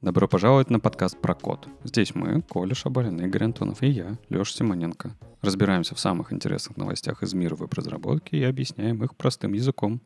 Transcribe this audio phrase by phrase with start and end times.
[0.00, 1.68] Добро пожаловать на подкаст про код.
[1.84, 5.12] Здесь мы, Коля Шабалин, Игорь Антонов и я, Леша Симоненко.
[5.42, 10.00] Разбираемся в самых интересных новостях из мира веб-разработки и объясняем их простым языком.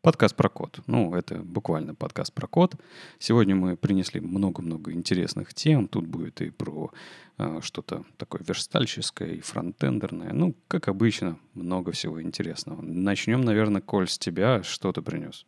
[0.00, 0.78] Подкаст про код.
[0.86, 2.76] Ну, это буквально подкаст про код.
[3.18, 5.88] Сегодня мы принесли много-много интересных тем.
[5.88, 6.92] Тут будет и про
[7.36, 10.32] э, что-то такое верстальческое, и фронтендерное.
[10.32, 12.80] Ну, как обычно, много всего интересного.
[12.80, 14.62] Начнем, наверное, Коль, с тебя.
[14.62, 15.44] Что ты принес?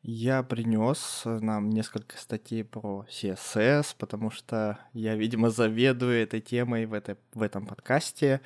[0.00, 6.94] Я принес нам несколько статей про CSS, потому что я, видимо, заведую этой темой в,
[6.94, 8.40] этой, в этом подкасте.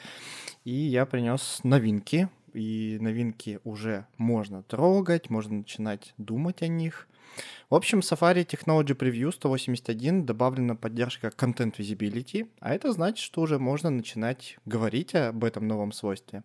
[0.64, 7.08] И я принес новинки, и новинки уже можно трогать, можно начинать думать о них.
[7.70, 13.58] В общем, Safari Technology Preview 181 добавлена поддержка Content Visibility, а это значит, что уже
[13.58, 16.42] можно начинать говорить об этом новом свойстве.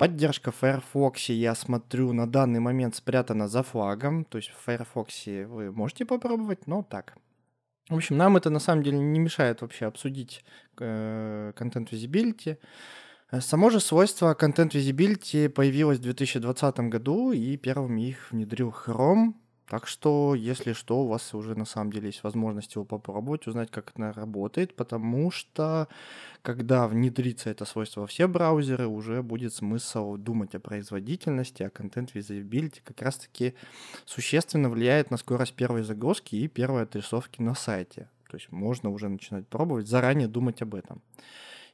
[0.00, 4.24] Поддержка в Firefox, я смотрю, на данный момент спрятана за флагом.
[4.24, 7.18] То есть в Firefox вы можете попробовать, но так.
[7.90, 10.42] В общем, нам это на самом деле не мешает вообще обсудить
[10.78, 12.56] э, Content Visibility.
[13.38, 19.34] Само же свойство Content Visibility появилось в 2020 году, и первым их внедрил Chrome.
[19.68, 23.70] Так что, если что, у вас уже на самом деле есть возможность его попробовать, узнать,
[23.70, 25.86] как это работает, потому что
[26.42, 32.16] когда внедрится это свойство во все браузеры, уже будет смысл думать о производительности, а контент
[32.16, 33.54] visibility как раз-таки
[34.06, 38.08] существенно влияет на скорость первой загрузки и первой отрисовки на сайте.
[38.28, 41.00] То есть можно уже начинать пробовать, заранее думать об этом.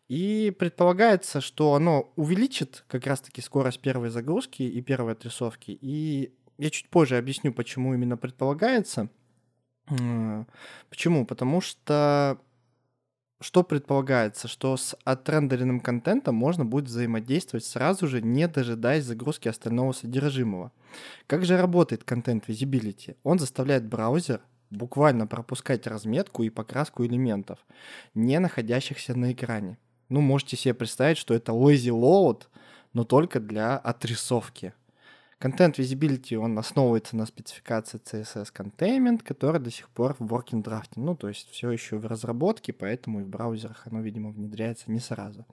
[0.08, 6.70] И предполагается, что оно увеличит как раз-таки скорость первой загрузки и первой отрисовки, и я
[6.70, 9.08] чуть позже объясню, почему именно предполагается.
[10.88, 11.26] Почему?
[11.26, 12.40] Потому что
[13.40, 14.48] что предполагается?
[14.48, 20.72] Что с отрендеренным контентом можно будет взаимодействовать сразу же, не дожидаясь загрузки остального содержимого.
[21.26, 23.16] Как же работает контент Visibility?
[23.24, 24.40] Он заставляет браузер
[24.70, 27.58] буквально пропускать разметку и покраску элементов,
[28.14, 29.78] не находящихся на экране.
[30.08, 32.44] Ну, можете себе представить, что это lazy load,
[32.92, 34.72] но только для отрисовки.
[35.38, 40.92] Content Visibility, он основывается на спецификации CSS Containment, которая до сих пор в working draft.
[40.96, 44.98] Ну, то есть все еще в разработке, поэтому и в браузерах оно, видимо, внедряется не
[44.98, 45.44] сразу.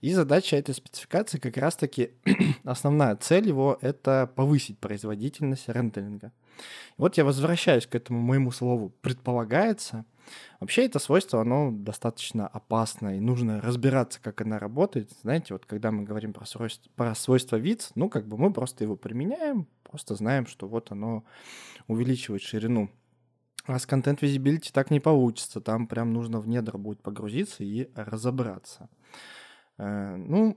[0.00, 2.12] И задача этой спецификации как раз-таки,
[2.64, 6.30] основная цель его— это повысить производительность рендеринга.
[6.96, 10.04] Вот я возвращаюсь к этому моему слову «предполагается»,
[10.60, 15.10] Вообще это свойство, оно достаточно опасно, и нужно разбираться, как она работает.
[15.22, 18.84] Знаете, вот когда мы говорим про свойство, про свойство видс, ну, как бы мы просто
[18.84, 21.24] его применяем, просто знаем, что вот оно
[21.86, 22.90] увеличивает ширину.
[23.66, 25.60] А с Content Visibility так не получится.
[25.60, 28.88] Там прям нужно в недра будет погрузиться и разобраться.
[29.78, 30.56] Э, ну,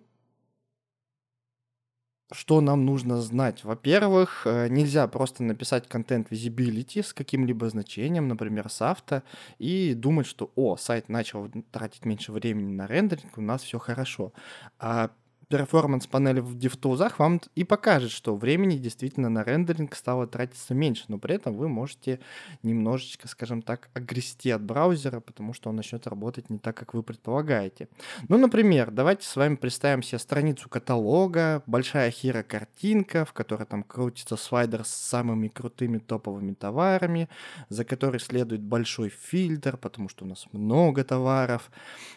[2.32, 3.64] что нам нужно знать?
[3.64, 9.24] Во-первых, э, нельзя просто написать контент visibility с каким-либо значением, например, с авто,
[9.58, 14.32] и думать, что, о, сайт начал тратить меньше времени на рендеринг, у нас все хорошо.
[14.80, 15.10] А
[15.50, 21.18] перформанс-панель в DevTools вам и покажет, что времени действительно на рендеринг стало тратиться меньше, но
[21.18, 22.20] при этом вы можете
[22.62, 27.02] немножечко, скажем так, огрести от браузера, потому что он начнет работать не так, как вы
[27.02, 27.90] предполагаете.
[28.28, 34.38] Ну, например, давайте с вами представим себе страницу каталога, большая хиро-картинка, в которой там крутится
[34.38, 37.28] слайдер с самыми крутыми топовыми товарами,
[37.70, 41.72] за который следует большой фильтр, потому что у нас много товаров.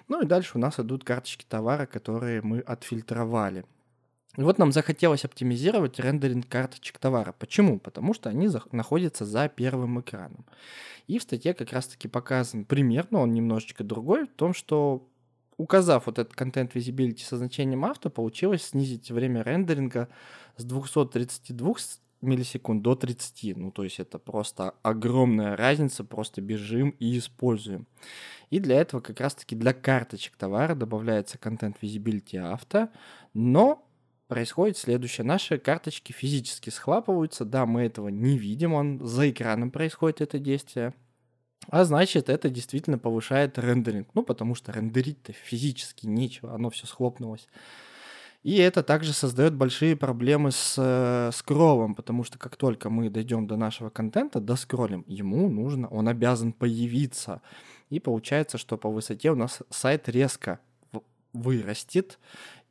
[0.09, 3.65] Ну и дальше у нас идут карточки товара, которые мы отфильтровали сформировали.
[4.39, 7.35] И вот нам захотелось оптимизировать рендеринг карточек товара.
[7.39, 7.79] Почему?
[7.79, 10.47] Потому что они находятся за первым экраном.
[11.07, 15.07] И в статье как раз-таки показан пример, но он немножечко другой, в том, что
[15.59, 20.09] указав вот этот контент visibility со значением авто, получилось снизить время рендеринга
[20.57, 21.75] с 232
[22.23, 23.57] миллисекунд до 30.
[23.57, 27.87] Ну, то есть это просто огромная разница, просто бежим и используем.
[28.51, 32.89] И для этого как раз-таки для карточек товара добавляется контент Visibility Auto,
[33.35, 33.87] но
[34.29, 35.27] происходит следующее.
[35.27, 40.95] Наши карточки физически схлапываются, да, мы этого не видим, он за экраном происходит это действие.
[41.69, 44.09] А значит, это действительно повышает рендеринг.
[44.15, 47.47] Ну, потому что рендерить-то физически нечего, оно все схлопнулось.
[48.43, 53.47] И это также создает большие проблемы с э, скроллом, потому что как только мы дойдем
[53.47, 57.41] до нашего контента, доскроллим, ему нужно, он обязан появиться.
[57.89, 60.59] И получается, что по высоте у нас сайт резко
[61.33, 62.19] вырастет,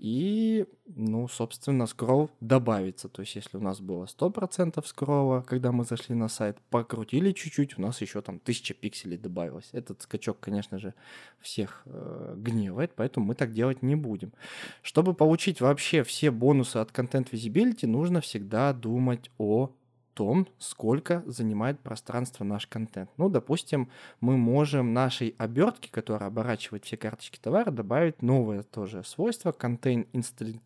[0.02, 3.08] и, ну, собственно, скролл добавится.
[3.08, 7.78] То есть, если у нас было 100% скролла, когда мы зашли на сайт, покрутили чуть-чуть,
[7.78, 9.70] у нас еще там 1000 пикселей добавилось.
[9.74, 10.96] Этот скачок, конечно же,
[11.40, 14.34] всех э, гневает, поэтому мы так делать не будем.
[14.82, 19.70] Чтобы получить вообще все бонусы от Content Visibility, нужно всегда думать о
[20.14, 23.10] том, сколько занимает пространство наш контент.
[23.18, 29.52] Ну, допустим, мы можем нашей обертке, которая оборачивает все карточки товара, добавить новое тоже свойство
[29.52, 30.62] contain string,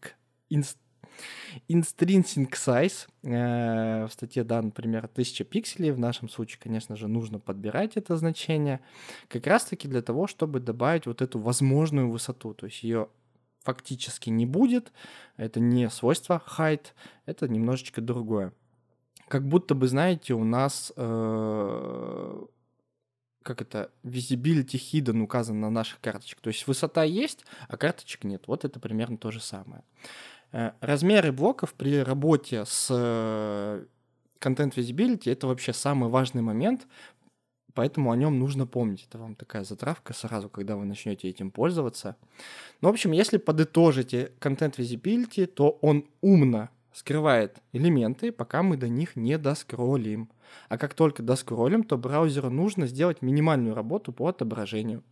[0.50, 0.78] inst,
[1.70, 3.08] Intrinsic size.
[3.24, 5.92] В статье, да, например, 1000 пикселей.
[5.92, 8.82] В нашем случае, конечно же, нужно подбирать это значение.
[9.30, 12.54] Как раз-таки для того, чтобы добавить вот эту возможную высоту.
[12.54, 13.08] То есть ее
[13.64, 14.92] фактически не будет.
[15.38, 16.88] Это не свойство height,
[17.26, 18.52] это немножечко другое
[19.28, 22.46] как будто бы, знаете, у нас э,
[23.46, 26.42] как это, visibility hidden указан на наших карточках.
[26.42, 28.44] То есть высота есть, а карточек нет.
[28.48, 29.84] Вот это примерно то же самое.
[30.52, 33.86] Э, размеры блоков при работе с э,
[34.40, 36.88] Content Visibility— это вообще самый важный момент,
[37.76, 39.06] поэтому о нем нужно помнить.
[39.08, 42.16] Это вам такая затравка сразу, когда вы начнете этим пользоваться.
[42.82, 48.88] Ну, в общем, если подытожите Content Visibility, то он умно скрывает элементы, пока мы до
[48.88, 50.30] них не доскроллим.
[50.70, 55.04] А как только доскроллим, то браузеру нужно сделать минимальную работу по отображению.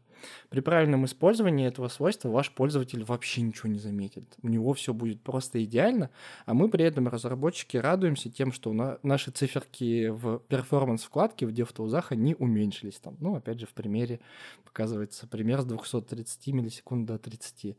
[0.48, 4.24] При правильном использовании этого свойства ваш пользователь вообще ничего не заметит.
[4.42, 6.10] У него все будет просто идеально,
[6.46, 12.06] а мы при этом, разработчики, радуемся тем, что на наши циферки в перформанс-вкладке в DevTools
[12.08, 13.00] они уменьшились.
[13.00, 13.18] Там.
[13.20, 14.22] Ну, опять же, в примере
[14.64, 17.76] показывается пример с 230 миллисекунд до 30.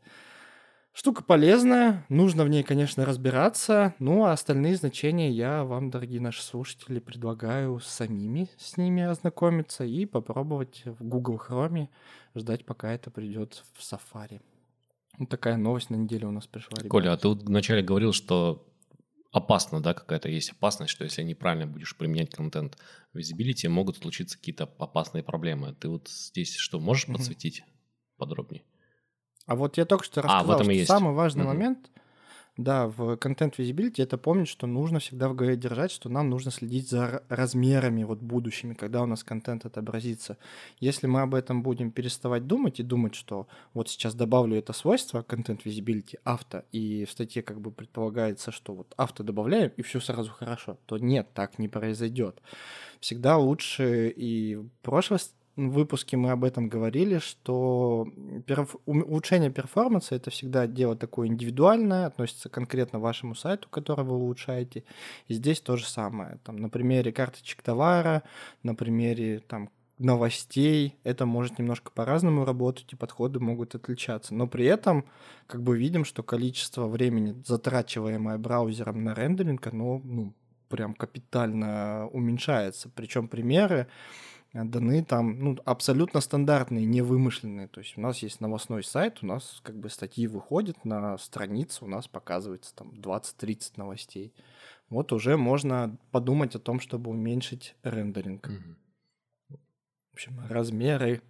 [0.97, 6.41] Штука полезная, нужно в ней, конечно, разбираться, ну а остальные значения я вам, дорогие наши
[6.41, 11.89] слушатели, предлагаю самими с ними ознакомиться и попробовать в Google Chrome
[12.33, 14.39] ждать, пока это придет в Safari.
[15.17, 16.77] Вот такая новость на неделю у нас пришла.
[16.77, 16.87] Ребята.
[16.87, 18.65] Коля, а ты вначале говорил, что
[19.33, 22.77] опасно, да, какая-то есть опасность, что если неправильно будешь применять контент
[23.13, 25.75] visibility, могут случиться какие-то опасные проблемы.
[25.77, 28.17] Ты вот здесь что, можешь подсветить mm-hmm.
[28.17, 28.63] подробнее?
[29.45, 30.87] А вот я только что рассказал, а, что есть.
[30.87, 31.53] самый важный угу.
[31.53, 31.89] момент,
[32.57, 36.51] да, в контент visibility это помнить, что нужно всегда в голове держать, что нам нужно
[36.51, 40.37] следить за размерами вот будущими, когда у нас контент отобразится.
[40.79, 45.21] Если мы об этом будем переставать думать и думать, что вот сейчас добавлю это свойство
[45.21, 49.99] контент visibility авто, и в статье как бы предполагается, что вот авто добавляем, и все
[49.99, 52.41] сразу хорошо, то нет, так не произойдет.
[53.01, 55.19] Всегда лучше и прошлое
[55.55, 58.07] выпуске мы об этом говорили, что
[58.45, 58.75] перф...
[58.85, 64.83] улучшение перформанса это всегда дело такое индивидуальное, относится конкретно вашему сайту, который вы улучшаете.
[65.27, 66.39] И здесь то же самое.
[66.43, 68.23] Там, на примере карточек товара,
[68.63, 74.33] на примере там, новостей, это может немножко по-разному работать, и подходы могут отличаться.
[74.33, 75.05] Но при этом,
[75.47, 80.33] как бы видим, что количество времени, затрачиваемое браузером на рендеринг, оно ну,
[80.67, 82.89] прям капитально уменьшается.
[82.93, 83.87] Причем примеры
[84.63, 87.67] даны там ну, абсолютно стандартные, не вымышленные.
[87.67, 91.85] То есть у нас есть новостной сайт, у нас как бы статьи выходят на страницу,
[91.85, 94.33] у нас показывается там 20-30 новостей.
[94.89, 98.47] Вот уже можно подумать о том, чтобы уменьшить рендеринг.
[98.47, 99.57] Угу.
[100.11, 101.21] В общем, размеры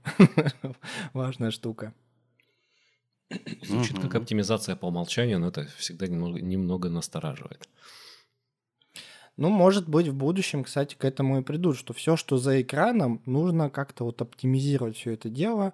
[1.13, 1.93] важная штука.
[3.63, 7.67] Звучит как оптимизация по умолчанию, но это всегда немного, немного настораживает.
[9.37, 13.21] Ну, может быть, в будущем, кстати, к этому и придут, что все, что за экраном,
[13.25, 15.73] нужно как-то вот оптимизировать все это дело.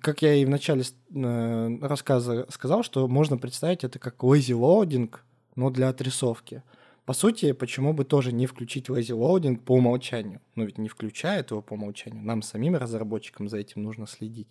[0.00, 5.12] Как я и в начале э, рассказа сказал, что можно представить это как lazy loading,
[5.56, 6.62] но для отрисовки.
[7.06, 10.40] По сути, почему бы тоже не включить lazy loading по умолчанию?
[10.54, 12.22] Ну ведь не включает его по умолчанию.
[12.22, 14.48] Нам самим разработчикам за этим нужно следить.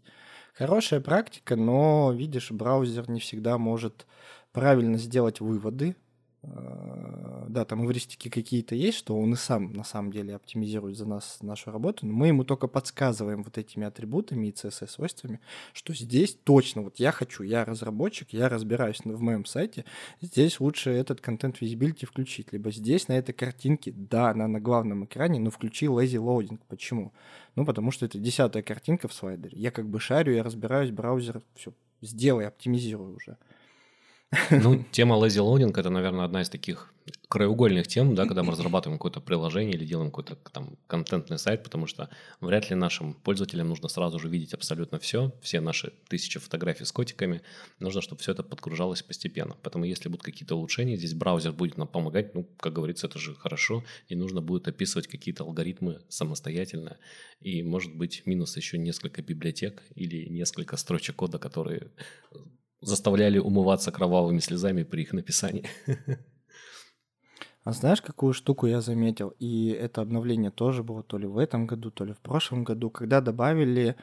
[0.54, 4.06] Хорошая практика, но, видишь, браузер не всегда может
[4.52, 5.96] правильно сделать выводы
[6.44, 11.38] да, там эвристики какие-то есть, что он и сам на самом деле оптимизирует за нас
[11.42, 15.40] нашу работу, но мы ему только подсказываем вот этими атрибутами и CSS-свойствами,
[15.74, 19.86] что здесь точно, вот я хочу, я разработчик, я разбираюсь в моем сайте,
[20.20, 25.06] здесь лучше этот контент visibility включить, либо здесь на этой картинке, да, она на главном
[25.06, 26.60] экране, но включи lazy loading.
[26.68, 27.14] Почему?
[27.56, 29.58] Ну, потому что это десятая картинка в слайдере.
[29.58, 33.38] Я как бы шарю, я разбираюсь, браузер, все, сделай, оптимизирую уже.
[34.50, 36.94] Ну, тема lazy loading– это, наверное, одна из таких
[37.28, 41.88] краеугольных тем, да, когда мы разрабатываем какое-то приложение или делаем какой-то там контентный сайт, потому
[41.88, 42.10] что
[42.42, 46.92] вряд ли нашим пользователям нужно сразу же видеть абсолютно все, все наши тысячи фотографий с
[46.92, 47.42] котиками,
[47.80, 49.56] нужно, чтобы все это подгружалось постепенно.
[49.64, 53.36] Поэтому если будут какие-то улучшения, здесь браузер будет нам помогать, ну, как говорится, это же
[53.36, 56.98] хорошо, и нужно будет описывать какие-то алгоритмы самостоятельно,
[57.40, 61.92] и, может быть, минус еще несколько библиотек или несколько строчек кода, которые
[62.82, 65.66] заставляли умываться кровавыми слезами при их написании.
[67.64, 69.36] А знаешь, какую штуку я заметил?
[69.38, 72.90] И это обновление тоже было то ли в этом году, то ли в прошлом году,
[72.90, 73.96] когда добавили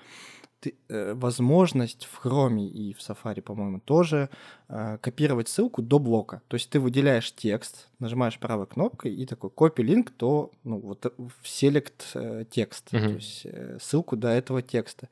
[0.60, 4.28] ты, э, возможность в Chrome и в Safari, по-моему, тоже
[4.68, 6.42] э, копировать ссылку до блока.
[6.48, 11.06] То есть ты выделяешь текст, нажимаешь правой кнопкой и такой copy link то ну, вот
[11.06, 15.08] э, в select э, текст, то есть э, ссылку до этого текста.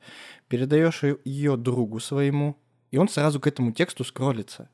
[0.47, 2.57] Передаешь ее другу своему,
[2.91, 4.69] и он сразу к этому тексту скроллится.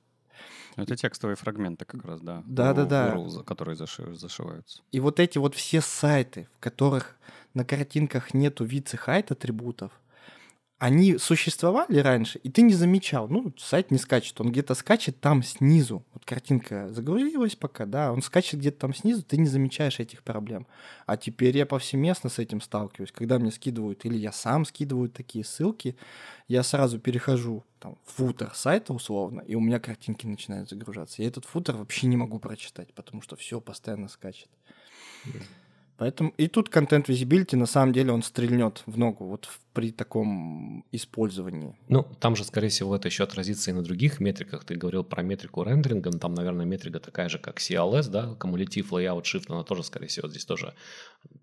[0.76, 2.44] Это текстовые фрагменты как раз, да.
[2.46, 3.16] Да-да-да.
[3.46, 4.82] которые заши- зашиваются.
[4.92, 7.16] И вот эти вот все сайты, в которых
[7.54, 9.92] на картинках нету вице хайт атрибутов,
[10.84, 13.30] они существовали раньше, и ты не замечал.
[13.30, 16.04] Ну, сайт не скачет, он где-то скачет там снизу.
[16.14, 20.68] Вот картинка загрузилась пока, да, он скачет где-то там снизу, ты не замечаешь этих проблем.
[21.06, 23.14] А теперь я повсеместно с этим сталкиваюсь.
[23.14, 25.96] Когда мне скидывают, или я сам скидываю такие ссылки,
[26.50, 31.22] я сразу перехожу там, в футер сайта условно, и у меня картинки начинают загружаться.
[31.22, 34.50] Я этот футер вообще не могу прочитать, потому что все постоянно скачет.
[35.98, 40.86] Поэтому и тут контент visibility на самом деле он стрельнет в ногу вот при таком
[40.92, 41.76] использовании.
[41.88, 44.66] Ну, там же, скорее всего, это еще отразится и на других метриках.
[44.66, 48.90] Ты говорил про метрику рендеринга, но там, наверное, метрика такая же, как CLS, да, Cumulative
[48.90, 50.74] Layout Shift, она тоже, скорее всего, здесь тоже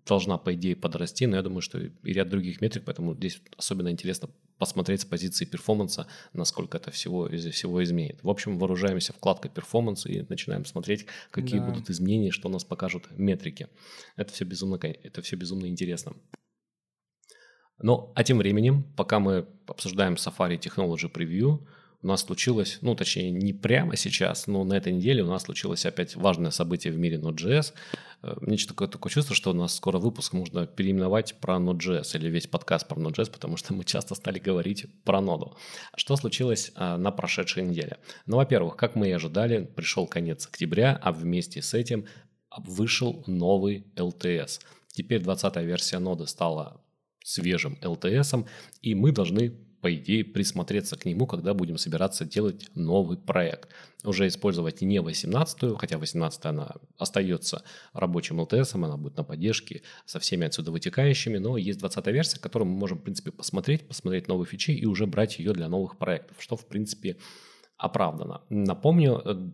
[0.05, 3.89] должна, по идее, подрасти, но я думаю, что и ряд других метрик, поэтому здесь особенно
[3.89, 4.29] интересно
[4.61, 8.19] посмотреть с позиции перформанса, насколько это всего, всего изменит.
[8.21, 11.65] В общем, вооружаемся вкладкой перформанс и начинаем смотреть, какие Да.
[11.65, 13.69] будут изменения, что нас покажут метрики.
[14.17, 16.13] Это все безумно, это все безумно интересно.
[17.79, 21.65] Ну, а тем временем, пока мы обсуждаем Safari Technology Preview,
[22.03, 25.85] у нас случилось, ну, точнее, не прямо сейчас, но на этой неделе у нас случилось
[25.85, 27.73] опять важное событие в мире Node.js.
[28.23, 32.29] Э, Мне такое, такое чувство, что у нас скоро выпуск можно переименовать про Node.js или
[32.29, 35.55] весь подкаст про Node.js, потому что мы часто стали говорить про ноду.
[35.95, 37.97] Что случилось а, на прошедшей неделе?
[38.25, 42.05] Ну, во-первых, как мы и ожидали, пришел конец октября, а вместе с этим
[42.57, 44.59] вышел новый LTS.
[44.87, 46.81] Теперь 20-я версия ноды стала
[47.23, 48.45] свежим LTS,
[48.81, 53.69] и мы должны, по идее, присмотреться к нему, когда будем собираться делать новый проект.
[54.03, 60.19] Уже использовать не 18-ю, хотя 18 она остается рабочим LTS, она будет на поддержке со
[60.19, 64.47] всеми отсюда вытекающими, но есть 20 версия, которую мы можем, в принципе, посмотреть, посмотреть новые
[64.47, 67.17] фичи и уже брать ее для новых проектов, что, в принципе,
[67.77, 68.41] оправдано.
[68.49, 69.49] Напомню, э,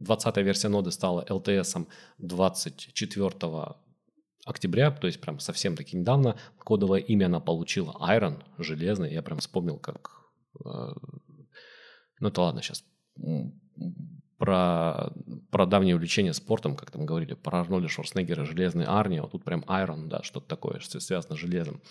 [0.00, 1.86] 20 версия ноды стала LTS
[2.18, 3.76] 24
[4.48, 9.12] октября, то есть прям совсем таки недавно, кодовое имя она получила Iron, железный.
[9.12, 10.10] Я прям вспомнил, как...
[10.64, 10.92] э,
[12.20, 12.84] ну, то ладно, сейчас
[14.38, 15.12] про,
[15.50, 19.60] про давнее увлечение спортом, как там говорили, про Арнольда Шварценеггера, железный Арни, вот тут прям
[19.66, 21.82] Iron, да, что-то такое, что связано с железом.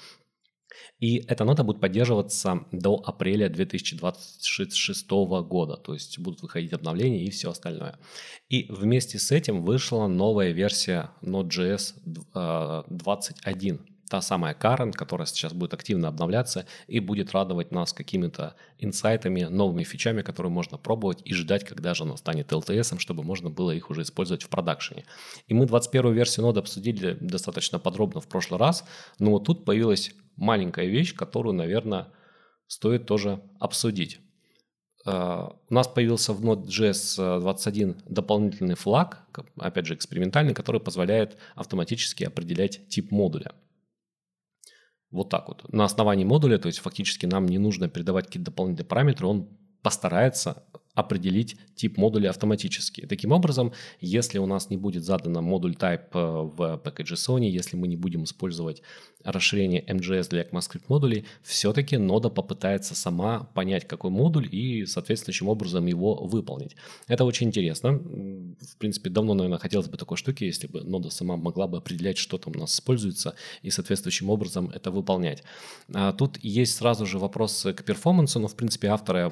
[1.00, 7.29] И эта нота будет поддерживаться до апреля 2026 года, то есть будут выходить обновления и
[7.29, 8.00] все остальное.
[8.50, 11.93] И вместе с этим вышла новая версия Node.js
[12.33, 18.55] э, 21, та самая Current, которая сейчас будет активно обновляться и будет радовать нас какими-то
[18.79, 23.50] инсайтами, новыми фичами, которые можно пробовать и ждать, когда же она станет LTS, чтобы можно
[23.50, 25.05] было их уже использовать в продакшене.
[25.47, 28.83] И мы 21 версию ноды обсудили достаточно подробно в прошлый раз,
[29.19, 32.08] но вот тут появилась маленькая вещь, которую, наверное,
[32.67, 34.20] стоит тоже обсудить.
[35.06, 39.25] Uh, у нас появился в Node.js 21 дополнительный флаг,
[39.58, 43.53] опять же экспериментальный, который позволяет автоматически определять тип модуля.
[45.10, 45.72] Вот так вот.
[45.72, 50.65] На основании модуля, то есть фактически нам не нужно передавать какие-то дополнительные параметры, он постарается
[50.97, 53.05] определить тип модуля автоматически.
[53.05, 57.95] Таким образом, если у нас не будет задано модуль type в package.json, если мы не
[57.95, 58.81] будем использовать
[59.23, 65.85] расширение MGS для ECMAScript модулей, все-таки нода попытается сама понять, какой модуль и соответствующим образом
[65.85, 66.75] его выполнить.
[67.07, 67.91] Это очень интересно.
[67.91, 72.17] В принципе, давно, наверное, хотелось бы такой штуки, если бы нода сама могла бы определять,
[72.17, 75.43] что там у нас используется и соответствующим образом это выполнять.
[75.93, 79.31] А тут есть сразу же вопрос к перформансу, но, в принципе, авторы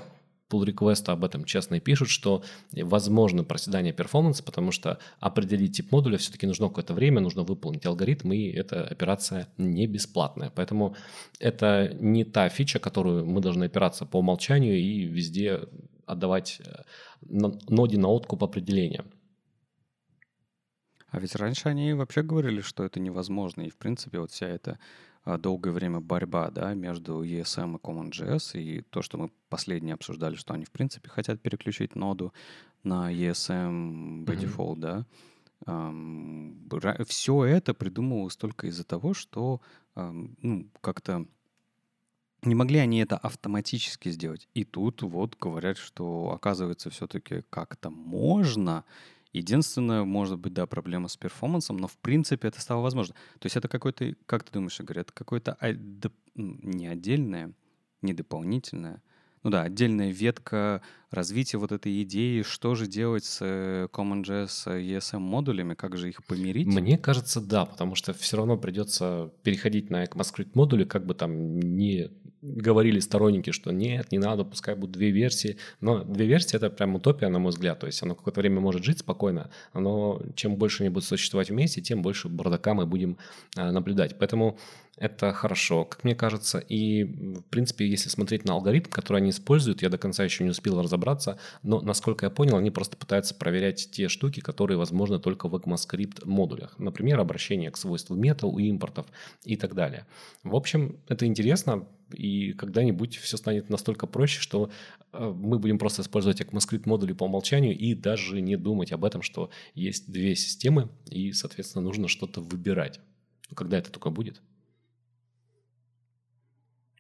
[0.50, 5.92] pull реквеста об этом честно и пишут, что возможно проседание перформанса, потому что определить тип
[5.92, 10.52] модуля все-таки нужно какое-то время, нужно выполнить алгоритм, и эта операция не бесплатная.
[10.56, 10.96] Поэтому
[11.40, 15.62] это не та фича, которую мы должны опираться по умолчанию и везде
[16.06, 16.62] отдавать
[17.22, 19.04] ноде на откуп определения.
[21.10, 24.80] А ведь раньше они вообще говорили, что это невозможно, и в принципе вот вся эта
[25.26, 30.54] долгое время борьба да, между ESM и CommonJS, и то, что мы последнее обсуждали, что
[30.54, 32.32] они, в принципе, хотят переключить ноду
[32.84, 34.40] на ESM by mm-hmm.
[34.40, 35.06] default, да.
[35.66, 39.62] Um, все это придумывалось только из-за того, что
[39.96, 41.26] um, ну, как-то
[42.44, 44.48] Не могли они это автоматически сделать.
[44.54, 48.84] И тут вот говорят, что оказывается все-таки как-то можно.
[49.36, 53.16] Единственное, может быть, да, проблема с перформансом, но в принципе это стало возможно.
[53.40, 55.58] То есть это какой-то, как ты думаешь, Игорь, это какое-то
[56.36, 57.52] не отдельное,
[58.02, 59.04] не дополнительное,
[59.46, 65.20] ну да, отдельная ветка развития вот этой идеи, что же делать с э, CommonJS ESM
[65.20, 66.66] модулями, как же их помирить?
[66.66, 71.60] Мне кажется, да, потому что все равно придется переходить на ECMAScript модули, как бы там
[71.60, 72.10] не
[72.42, 75.58] говорили сторонники, что нет, не надо, пускай будут две версии.
[75.80, 77.80] Но две версии— это прям утопия, на мой взгляд.
[77.80, 81.82] То есть оно какое-то время может жить спокойно, но чем больше они будут существовать вместе,
[81.82, 83.18] тем больше бардака мы будем
[83.56, 84.18] а, наблюдать.
[84.18, 84.58] Поэтому
[84.98, 86.60] это хорошо, как мне кажется.
[86.60, 90.52] И, в принципе, если смотреть на алгоритм, который они используют, я до конца еще не
[90.52, 95.50] успел разобраться, но, насколько я понял, они просто пытаются проверять те штуки, которые возможны только
[95.50, 96.80] в ECMAScript модулях.
[96.80, 99.08] Например, обращение к свойству мета у импортов
[99.44, 100.06] и так далее.
[100.44, 104.70] В общем, это интересно, и когда-нибудь все станет настолько проще, что
[105.12, 109.22] э, мы будем просто использовать ECMAScript модули по умолчанию и даже не думать об этом,
[109.22, 113.02] что есть две системы, и, соответственно, нужно что-то выбирать.
[113.54, 114.42] Когда это только будет?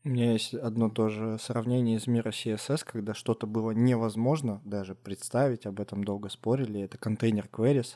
[0.05, 5.65] У меня есть одно тоже сравнение из мира CSS, когда что-то было невозможно даже представить,
[5.65, 6.81] об этом долго спорили.
[6.81, 7.95] Это контейнер queries,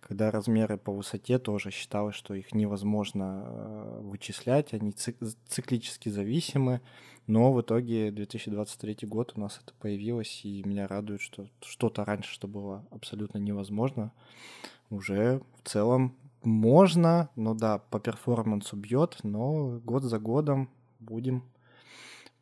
[0.00, 6.82] когда размеры по высоте тоже считалось, что их невозможно э, вычислять, они циклически зависимы.
[7.26, 12.30] Но в итоге 2023 год у нас это появилось, и меня радует, что что-то раньше,
[12.30, 14.12] что было абсолютно невозможно,
[14.90, 21.44] уже в целом можно, но да, по перформансу бьет, но год за годом будем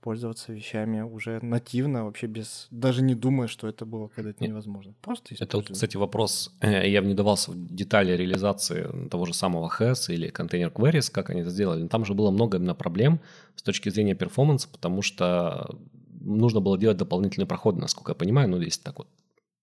[0.00, 4.94] пользоваться вещами уже нативно, вообще без, даже не думая, что это было когда-то невозможно.
[5.02, 10.14] Просто Это, кстати, вопрос, э, я не давался в детали реализации того же самого HES
[10.14, 11.88] или контейнер Queries, как они это сделали.
[11.88, 13.20] Там же было много именно проблем
[13.56, 15.76] с точки зрения перформанса, потому что
[16.20, 19.08] нужно было делать дополнительные проходы, насколько я понимаю, ну, если так вот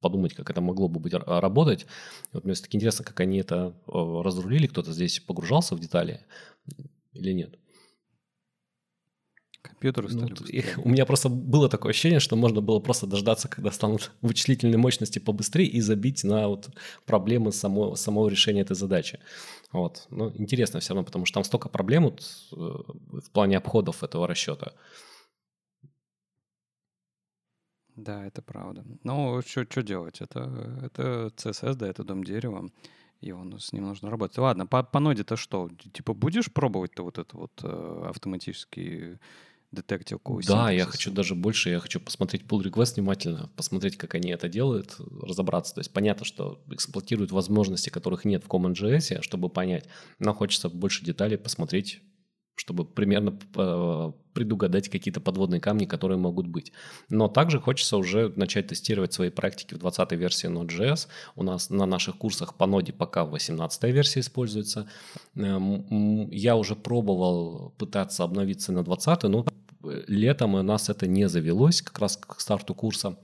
[0.02, 1.86] подумать, как это могло бы быть работать.
[2.34, 6.20] Вот мне все-таки интересно, как они это э, разрулили, кто-то здесь погружался в детали
[7.14, 7.58] или нет.
[9.64, 13.48] Компьютеры ну, стали ну, У меня просто было такое ощущение, что можно было просто дождаться,
[13.48, 16.70] когда станут вычислительные мощности побыстрее и забить на вот
[17.06, 19.20] проблемы само, самого решения этой задачи.
[19.72, 20.06] Вот.
[20.10, 24.28] Ну, интересно все равно, потому что там столько проблем вот, э, в плане обходов этого
[24.28, 24.74] расчета.
[27.96, 28.84] Да, это правда.
[29.04, 30.20] Но что делать?
[30.20, 32.70] Это, это CSS, да, это дом дерева,
[33.22, 34.38] и он, с ним нужно работать.
[34.38, 35.70] Ладно, по, по ноде-то что?
[35.94, 39.20] Типа будешь пробовать-то вот это вот э, автоматический
[39.74, 44.32] детектив Да, я хочу даже больше, я хочу посмотреть pull request внимательно, посмотреть, как они
[44.32, 45.76] это делают, разобраться.
[45.76, 49.86] То есть понятно, что эксплуатируют возможности, которых нет в CommonJS, чтобы понять,
[50.20, 52.02] но хочется больше деталей посмотреть,
[52.56, 56.72] чтобы примерно э, предугадать какие-то подводные камни, которые могут быть.
[57.10, 61.08] Но также хочется уже начать тестировать свои практики в 20-й версии Node.js.
[61.36, 64.88] У нас на наших курсах по ноде пока 18-я версия используется.
[65.36, 69.46] Эм, я уже пробовал пытаться обновиться на 20-й, но
[70.08, 73.18] летом у нас это не завелось, как раз к старту курса.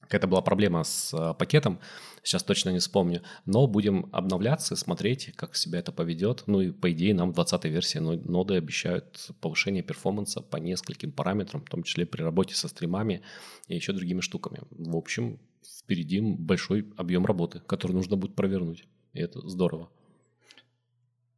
[0.00, 1.80] Какая-то была проблема с э, пакетом,
[2.22, 3.22] сейчас точно не вспомню.
[3.44, 6.44] Но будем обновляться, смотреть, как себя это поведет.
[6.46, 11.60] Ну и по идее нам в 20-й версии ноды обещают повышение перформанса по нескольким параметрам,
[11.60, 13.22] в том числе при работе со стримами
[13.66, 14.60] и еще другими штуками.
[14.70, 15.40] В общем,
[15.80, 18.84] впереди большой объем работы, который нужно будет провернуть.
[19.12, 19.88] И это здорово.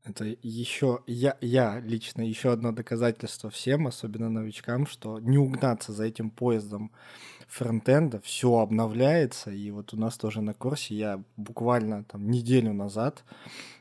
[0.09, 6.05] Это еще, я, я лично, еще одно доказательство всем, особенно новичкам, что не угнаться за
[6.05, 6.93] этим поездом
[7.47, 13.23] фронтенда, все обновляется, и вот у нас тоже на курсе я буквально там неделю назад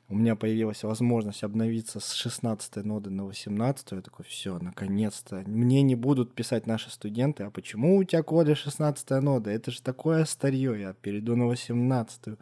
[0.09, 5.43] у меня появилась возможность обновиться с 16 ноды на 18, я такой, все, наконец-то.
[5.45, 9.51] Мне не будут писать наши студенты, а почему у тебя, Коля, 16 нода?
[9.51, 12.39] Это же такое старье, я перейду на 18.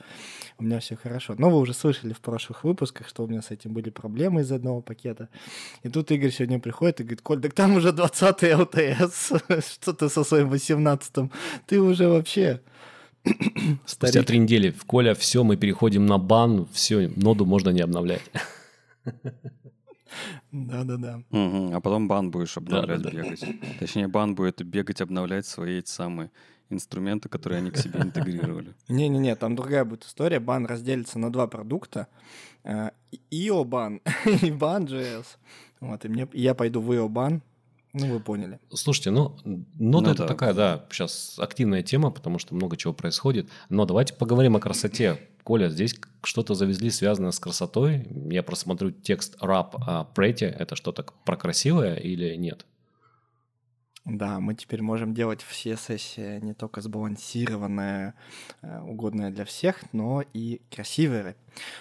[0.60, 1.34] У меня все хорошо.
[1.39, 4.51] Но вы уже слышали в прошлых выпусках, что у меня с этим были проблемы из
[4.51, 5.30] одного пакета.
[5.82, 9.32] И тут Игорь сегодня приходит и говорит, Коль, так там уже 20 ЛТС,
[9.71, 11.32] что ты со своим 18
[11.65, 12.62] Ты уже вообще
[13.85, 18.21] Спустя три недели в Коля, все, мы переходим на бан, все, ноду можно не обновлять.
[20.51, 21.21] Да-да-да.
[21.31, 23.43] А потом бан будешь обновлять, бегать.
[23.79, 26.31] Точнее, бан будет бегать, обновлять свои самые
[26.69, 28.73] инструменты, которые они к себе интегрировали.
[28.88, 30.39] Не-не-не, там другая будет история.
[30.39, 32.07] Бан разделится на два продукта.
[32.63, 32.89] Э,
[33.65, 34.01] бан
[34.41, 35.25] и бан JS.
[35.81, 37.41] Вот, и мне, я пойду в IO бан,
[37.95, 38.60] ну, вы поняли.
[38.73, 40.27] Слушайте, ну, нода ну, это да.
[40.27, 43.49] такая, да, сейчас активная тема, потому что много чего происходит.
[43.69, 45.17] Но давайте поговорим о красоте.
[45.43, 48.05] Коля, здесь что-то завезли, связанное с красотой.
[48.29, 50.47] Я просмотрю текст рап о Прете.
[50.47, 52.65] Это что-то про красивое или нет?
[54.03, 58.13] Да, мы теперь можем делать все сессии не только сбалансированные,
[58.62, 61.36] э, угодные для всех, но и красивые.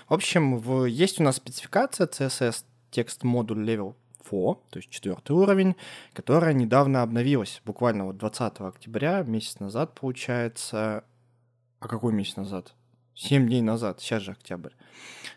[0.09, 5.32] В общем, в, есть у нас спецификация CSS текст модуль level 4, то есть четвертый
[5.32, 5.76] уровень,
[6.12, 11.04] которая недавно обновилась, буквально вот 20 октября, месяц назад, получается.
[11.80, 12.74] А какой месяц назад?
[13.14, 14.72] 7 дней назад, сейчас же октябрь.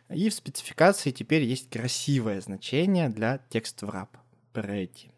[0.10, 4.10] И в спецификации теперь есть красивое значение для текст wrap
[4.54, 5.12] pretty.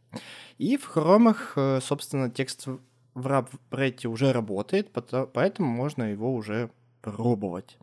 [0.58, 2.68] И в хромах, э, собственно, текст
[3.16, 6.72] wrap pretty уже работает, поэтому можно его уже
[7.12, 7.78] пробовать.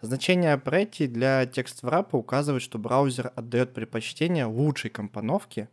[0.00, 5.68] Значение pretty для текст wrap указывает, что браузер отдает предпочтение лучшей компоновке,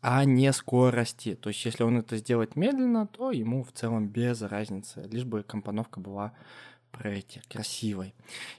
[0.00, 1.34] а не скорости.
[1.34, 5.42] То есть, если он это сделает медленно, то ему в целом без разницы, лишь бы
[5.42, 6.32] компоновка была
[6.92, 8.14] проекте красивой.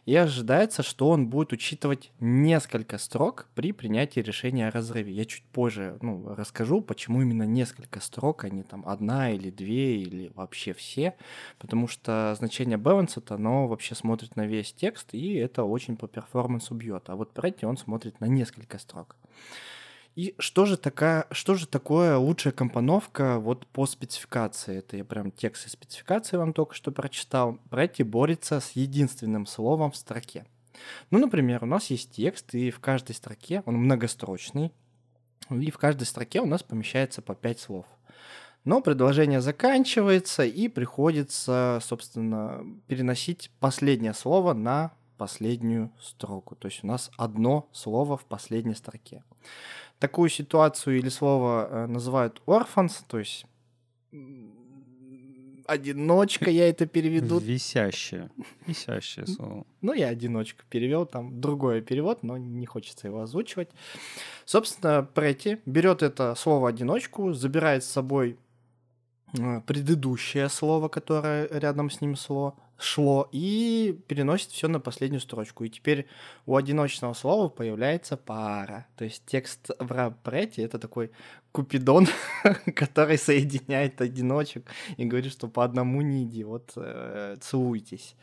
[0.06, 5.14] И ожидается, что он будет учитывать несколько строк при принятии решения о разрыве.
[5.14, 9.98] Я чуть позже ну, расскажу, почему именно несколько строк, а не там одна или две
[9.98, 11.16] или вообще все,
[11.60, 16.74] потому что значение balance оно вообще смотрит на весь текст, и это очень по перформансу
[16.74, 17.10] бьет.
[17.10, 19.16] А вот Pretty он смотрит на несколько строк.
[20.16, 24.78] И что же, такая, что же такое лучшая компоновка вот по спецификации?
[24.78, 27.58] Это я прям текст из спецификации вам только что прочитал.
[27.72, 30.46] Пройти борется с единственным словом в строке.
[31.10, 34.72] Ну, например, у нас есть текст, и в каждой строке он многострочный,
[35.50, 37.86] и в каждой строке у нас помещается по 5 слов.
[38.66, 46.56] Но предложение заканчивается, и приходится, собственно, переносить последнее слово на последнюю строку.
[46.56, 49.24] То есть у нас одно слово в последней строке.
[50.00, 53.46] Такую ситуацию или слово э, называют orphans, то есть
[55.68, 57.40] одиночка, я это переведу.
[57.40, 58.30] Висящее.
[58.68, 59.66] Висящее слово.
[59.82, 63.70] Ну, я одиночка перевел, там другой перевод, но не хочется его озвучивать.
[64.46, 68.38] Собственно, Прети берет это слово одиночку, забирает с собой
[69.38, 75.64] э, предыдущее слово, которое рядом с ним шло, шло, и переносит все на последнюю строчку.
[75.64, 76.08] И теперь
[76.46, 78.88] у одиночного слова появляется пара.
[78.96, 81.12] То есть текст в рапрете это такой
[81.54, 82.08] купидон,
[82.76, 88.16] который соединяет одиночек и говорит, что по одному не иди, вот э, целуйтесь.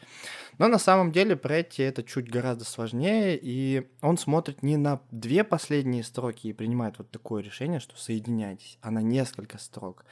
[0.59, 5.45] Но на самом деле Претти это чуть гораздо сложнее, и он смотрит не на две
[5.45, 10.05] последние строки и принимает вот такое решение, что соединяйтесь, а на несколько строк.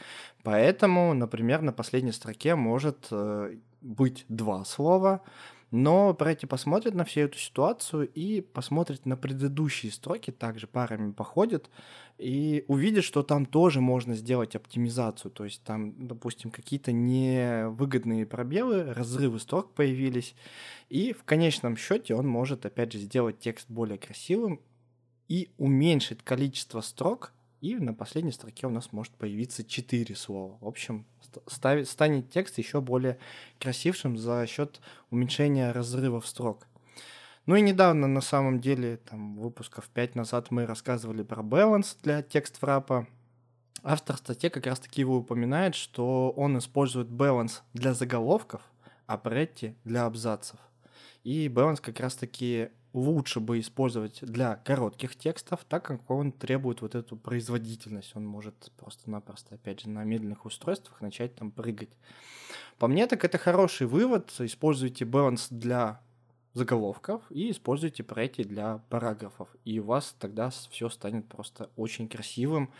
[0.44, 5.22] Поэтому, например, на последней строке может э, быть два слова,
[5.70, 11.68] но Претти посмотрит на всю эту ситуацию и посмотрит на предыдущие строки, также парами походит,
[12.16, 15.30] и увидит, что там тоже можно сделать оптимизацию.
[15.30, 20.34] То есть там, допустим, какие-то невыгодные пробелы, разрывы строк появились,
[20.88, 24.60] и в конечном счете он может, опять же, сделать текст более красивым
[25.28, 30.56] и уменьшить количество строк, и на последней строке у нас может появиться 4 слова.
[30.60, 31.06] В общем,
[31.46, 33.18] ставит, станет текст еще более
[33.58, 36.66] красившим за счет уменьшения разрывов строк.
[37.46, 42.22] Ну и недавно, на самом деле, там, выпусков 5 назад мы рассказывали про баланс для
[42.22, 43.06] текст-врапа.
[43.82, 48.60] Автор статьи как раз-таки его упоминает, что он использует баланс для заголовков,
[49.06, 50.58] а Претти для абзацев.
[51.24, 52.68] И баланс как раз-таки
[52.98, 58.14] лучше бы использовать для коротких текстов, так как он требует вот эту производительность.
[58.14, 61.90] Он может просто-напросто, опять же, на медленных устройствах начать там прыгать.
[62.78, 64.32] По мне, так это хороший вывод.
[64.38, 66.00] Используйте баланс для
[66.54, 69.48] заголовков и используйте прети для параграфов.
[69.64, 72.70] И у вас тогда все станет просто очень красивым.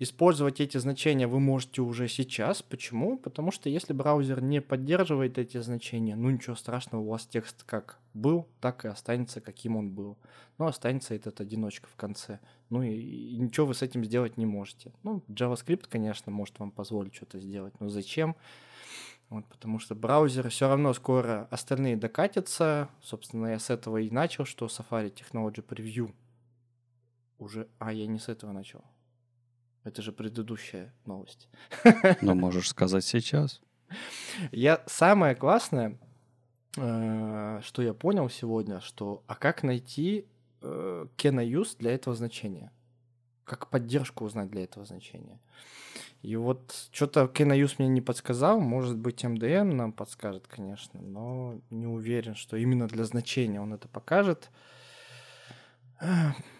[0.00, 2.62] Использовать эти значения вы можете уже сейчас.
[2.62, 3.18] Почему?
[3.18, 7.98] Потому что если браузер не поддерживает эти значения, ну ничего страшного, у вас текст как
[8.14, 10.16] был, так и останется, каким он был.
[10.56, 12.38] Но останется этот одиночка в конце.
[12.70, 14.92] Ну и, и ничего вы с этим сделать не можете.
[15.02, 18.36] Ну, JavaScript, конечно, может вам позволить что-то сделать, но зачем?
[19.30, 22.88] Вот, потому что браузеры все равно скоро остальные докатятся.
[23.02, 26.14] Собственно, я с этого и начал, что Safari Technology Preview
[27.38, 27.68] уже...
[27.78, 28.84] А, я не с этого начал.
[29.88, 31.48] Это же предыдущая новость.
[32.20, 33.60] Но можешь сказать сейчас.
[34.52, 35.98] Я самое классное,
[36.76, 40.26] э, что я понял сегодня, что а как найти
[40.60, 42.70] э, use для этого значения?
[43.44, 45.40] Как поддержку узнать для этого значения?
[46.20, 51.86] И вот что-то use мне не подсказал, может быть MDM нам подскажет, конечно, но не
[51.86, 54.50] уверен, что именно для значения он это покажет.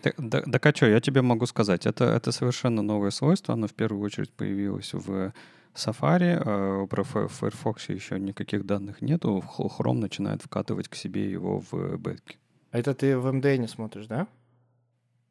[0.03, 3.67] Так, да, так а что, я тебе могу сказать, это, это совершенно новое свойство, оно
[3.67, 5.33] в первую очередь появилось в
[5.75, 11.97] Safari, а про Firefox еще никаких данных нету, Chrome начинает вкатывать к себе его в
[11.99, 12.39] бетки.
[12.71, 14.27] А это ты в MD не смотришь, да?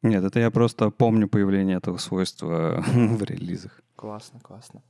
[0.02, 3.80] Нет, это я просто помню появление этого свойства в релизах.
[3.96, 4.82] Классно, классно.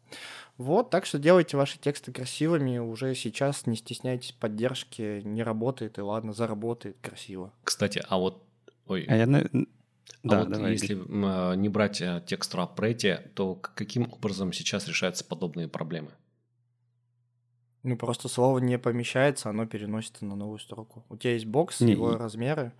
[0.59, 2.79] Вот, так что делайте ваши тексты красивыми.
[2.79, 5.23] Уже сейчас не стесняйтесь поддержки.
[5.25, 7.53] Не работает, и ладно, заработает красиво.
[7.65, 8.45] Кстати, а вот...
[8.88, 9.05] Ой.
[9.09, 9.24] А я...
[10.24, 10.72] А да, вот давай.
[10.72, 16.11] если а, не брать э, текст Рапрете, то каким образом сейчас решаются подобные проблемы?
[17.85, 21.05] Ну, просто слово не помещается, оно переносится на новую строку.
[21.09, 22.72] У тебя есть бокс, Не, его и- размеры.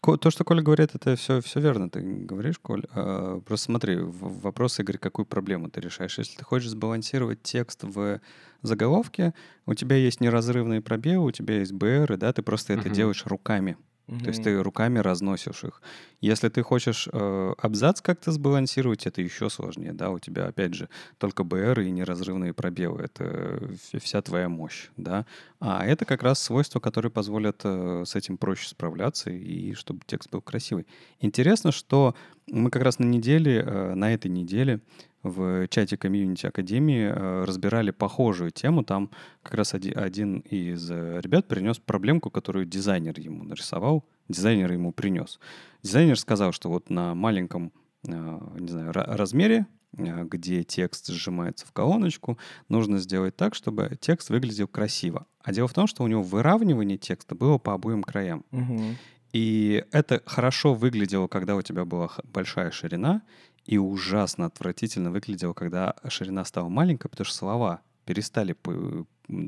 [0.00, 2.84] То, что Коля говорит, это все, все верно, ты говоришь, Коль.
[2.94, 6.18] А, Просто смотри, вопрос, Игорь, какую проблему ты решаешь.
[6.18, 8.20] Если ты хочешь сбалансировать текст в
[8.62, 9.34] заголовке,
[9.66, 12.94] у тебя есть неразрывные пробелы, у тебя есть БР, да, ты просто это Мгм.
[12.94, 13.76] делаешь руками.
[14.18, 15.80] То есть ты руками разносишь их.
[16.20, 20.88] Если ты хочешь э, абзац как-то сбалансировать, это еще сложнее, да, у тебя, опять же,
[21.18, 25.26] только БР и неразрывные пробелы, это вся- вся твоя мощь, да.
[25.60, 30.30] А это как раз свойства, которые позволят э, с этим проще справляться и чтобы текст
[30.30, 30.86] был красивый.
[31.20, 32.14] Интересно, что
[32.48, 34.80] мы как раз на неделе, э, на этой неделе
[35.22, 38.84] в чате комьюнити Академии э, разбирали похожую тему.
[38.84, 39.10] Там
[39.42, 44.92] как раз оди- один из э, ребят принес проблемку, которую дизайнер ему нарисовал, дизайнер ему
[44.92, 45.38] принес.
[45.82, 47.72] Дизайнер сказал, что вот на маленьком,
[48.06, 54.30] э, не знаю, ра- размере, где текст сжимается в колоночку, нужно сделать так, чтобы текст
[54.30, 55.26] выглядел красиво.
[55.42, 58.44] А дело в том, что у него выравнивание текста было по обоим краям.
[58.52, 58.96] Мгм.
[59.32, 63.22] И это хорошо выглядело, когда у тебя была большая ширина,
[63.66, 68.56] и ужасно отвратительно выглядело, когда ширина стала маленькая, потому что слова перестали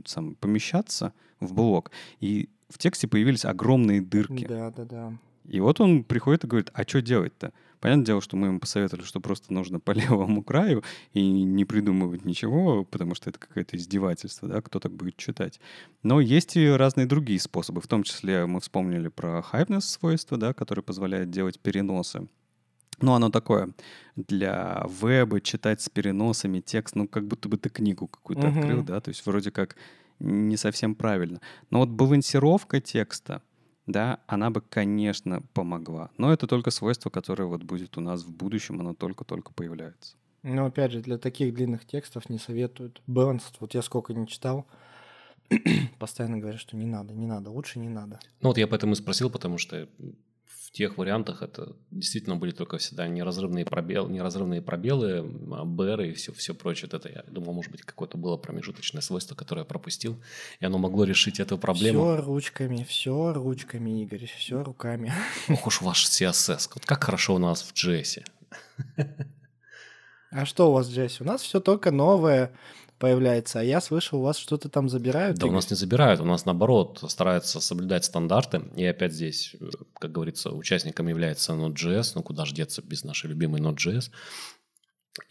[0.06, 4.46] сам, помещаться в блок, и в тексте появились огромные дырки.
[4.46, 5.12] Да, да, да.
[5.44, 7.52] И вот он приходит и говорит, а что делать-то?
[7.80, 12.24] Понятное дело, что мы ему посоветовали, что просто нужно по левому краю и не придумывать
[12.24, 15.58] ничего, потому что это какое-то издевательство, да, кто так будет читать.
[16.04, 20.54] Но есть и разные другие способы, в том числе мы вспомнили про хайпнес свойство, да,
[20.54, 22.28] которое позволяет делать переносы.
[23.00, 23.70] Ну, оно такое,
[24.16, 28.58] для веба читать с переносами текст, ну, как будто бы ты книгу какую-то Мгм.
[28.58, 29.76] открыл, да, то есть вроде как
[30.20, 31.40] не совсем правильно.
[31.70, 33.42] Но вот балансировка текста,
[33.86, 36.10] да, она бы, конечно, помогла.
[36.16, 40.16] Но это только свойство, которое вот будет у нас в будущем, оно только-только появляется.
[40.44, 43.02] Но опять же, для таких длинных текстов не советуют.
[43.08, 44.66] Balance, вот я сколько не читал,
[45.98, 48.20] постоянно говорят, что не надо, не надо, лучше не надо.
[48.40, 49.88] Ну вот я поэтому и спросил, потому что
[50.66, 55.18] в тех вариантах это действительно были только всегда неразрывные пробелы, неразрывные пробелы,
[55.52, 56.88] а, БР и все, все прочее.
[56.92, 60.22] Это я думал, может быть, какое-то было промежуточное свойство, которое я пропустил,
[60.60, 62.14] и оно могло решить эту проблему.
[62.14, 65.12] Все ручками, все ручками, Игорь, все руками.
[65.48, 66.70] Ох уж ваш CSS.
[66.74, 68.24] Вот как хорошо у нас в JS.
[70.32, 71.22] А что у вас, Джесси?
[71.22, 72.52] У нас все только новое
[73.02, 75.36] появляется, а я слышал, у вас что-то там забирают.
[75.38, 78.62] Да, у нас не забирают, у нас наоборот стараются соблюдать стандарты.
[78.76, 83.30] И опять здесь, э, как говорится, участником является Node.js, ну куда же деться без нашей
[83.30, 84.12] любимой Node.js.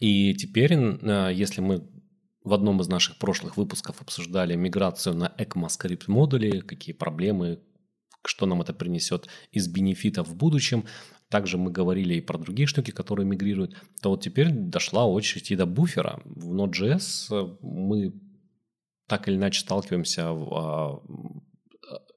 [0.00, 1.88] И теперь, э, если мы
[2.44, 7.62] в одном из наших прошлых выпусков обсуждали миграцию на ECMAScript модули, какие проблемы,
[8.22, 10.84] что нам это принесет из бенефитов в будущем,
[11.32, 15.56] также мы говорили и про другие штуки, которые мигрируют, то вот теперь дошла очередь и
[15.56, 16.20] до буфера.
[16.26, 18.12] В Node.js э, мы
[19.08, 21.00] так или иначе сталкиваемся а,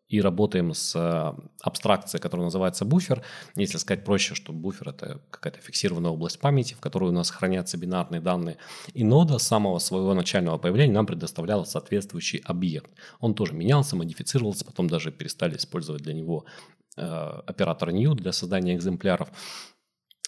[0.07, 3.23] и работаем с а, абстракцией, которая называется буфер.
[3.55, 7.77] Если сказать проще, что буфер– это какая-то фиксированная область памяти, в которой у нас хранятся
[7.77, 8.57] бинарные данные.
[8.93, 12.91] И нода с самого своего начального появления нам предоставляла соответствующий объект.
[13.19, 18.75] Он тоже менялся, модифицировался, потом даже перестали использовать для него э, оператор new для создания
[18.75, 19.29] экземпляров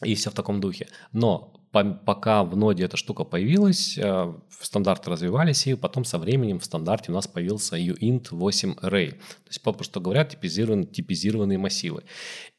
[0.03, 0.87] и все в таком духе.
[1.11, 6.59] Но по- пока в ноде эта штука появилась, э, стандарты развивались, и потом со временем
[6.59, 9.11] в стандарте у нас появился uint 8 array.
[9.11, 12.03] То есть, попросту говоря, типизирован- типизированные массивы.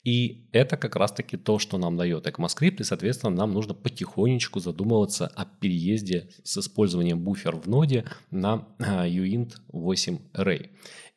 [0.05, 5.27] И это как раз-таки то, что нам дает ECMAScript, и, соответственно, нам нужно потихонечку задумываться
[5.29, 10.71] о переезде с использованием буфер в ноде на э, uint 8 array.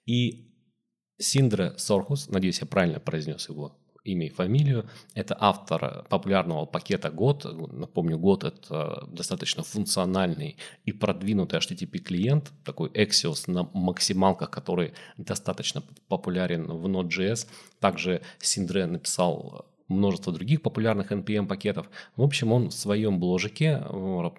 [0.06, 0.50] И
[1.21, 7.45] Синдре Сорхус, надеюсь, я правильно произнес его имя и фамилию, это автор популярного пакета год.
[7.71, 16.65] Напомню, год это достаточно функциональный и продвинутый HTTP-клиент, такой Axios на максималках, который достаточно популярен
[16.65, 17.47] в Node.js.
[17.79, 21.89] Также Синдре написал множество других популярных NPM-пакетов.
[22.15, 24.30] В общем, он в своем бложике э,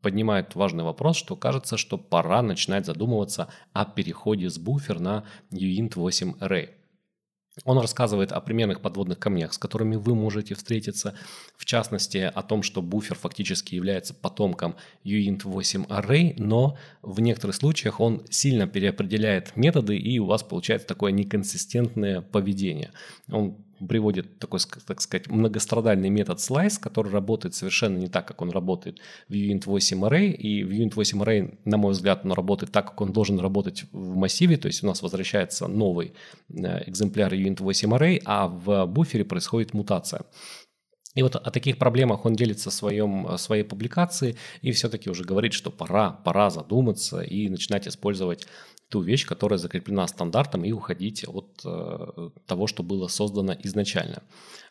[0.00, 5.92] поднимает важный вопрос, что кажется, что пора начинать задумываться о переходе с буфер на uint
[5.94, 6.70] 8 array.
[7.64, 11.14] Он рассказывает о примерных подводных камнях, с которыми вы можете встретиться,
[11.56, 17.54] в частности о том, что буфер фактически является потомком uint 8 array, но в некоторых
[17.54, 22.92] случаях он сильно переопределяет методы, и у вас получается такое неконсистентное поведение.
[23.30, 28.50] Он приводит такой, так сказать, многострадальный метод slice, который работает совершенно не так, как он
[28.50, 30.32] работает в Unit 8 Array.
[30.32, 33.84] И в Unit 8 Array, на мой взгляд, он работает так, как он должен работать
[33.92, 34.56] в массиве.
[34.56, 36.14] То есть у нас возвращается новый
[36.48, 40.22] э, экземпляр Unit 8 Array, а в буфере происходит мутация.
[41.14, 45.52] И вот о таких проблемах он делится в своем, своей публикации и все-таки уже говорит,
[45.52, 48.46] что пора, пора задуматься и начинать использовать
[48.92, 54.22] ту вещь, которая закреплена стандартом, и уходить от э, того, что было создано изначально.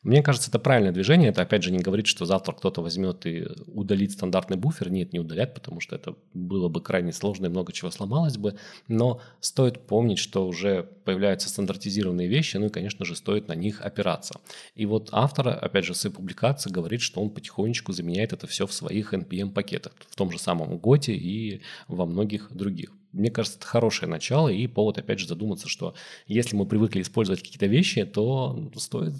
[0.03, 1.29] Мне кажется, это правильное движение.
[1.29, 4.91] Это, опять же, не говорит, что завтра кто-то возьмет и удалит стандартный буфер.
[4.91, 8.57] Нет, не удалят, потому что это было бы крайне сложно и много чего сломалось бы.
[8.87, 13.81] Но стоит помнить, что уже появляются стандартизированные вещи, ну и, конечно же, стоит на них
[13.81, 14.39] опираться.
[14.75, 18.67] И вот автор, опять же, в своей публикации говорит, что он потихонечку заменяет это все
[18.67, 23.67] в своих NPM-пакетах, в том же самом Готе и во многих других мне кажется, это
[23.67, 25.95] хорошее начало и повод, опять же, задуматься, что
[26.27, 29.15] если мы привыкли использовать какие-то вещи, то стоит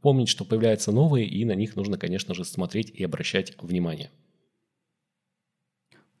[0.00, 4.10] помнить, что появляются новые, и на них нужно, конечно же, смотреть и обращать внимание.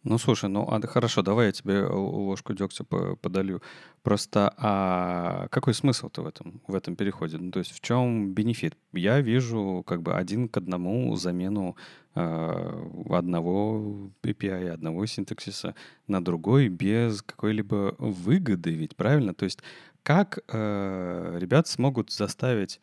[0.04, 3.62] Ну, слушай, ну, а, хорошо, давай я тебе ложку дегтя подолью.
[4.02, 7.38] Просто, а какой смысл-то в этом, в этом переходе?
[7.38, 8.76] Ну, то есть в чем бенефит?
[8.92, 11.76] Я вижу как бы один к одному замену
[12.14, 15.74] э, одного API, одного синтаксиса
[16.06, 19.32] на другой без какой-либо выгоды ведь, правильно?
[19.32, 19.60] То есть
[20.02, 22.78] как э, ребят смогут заставить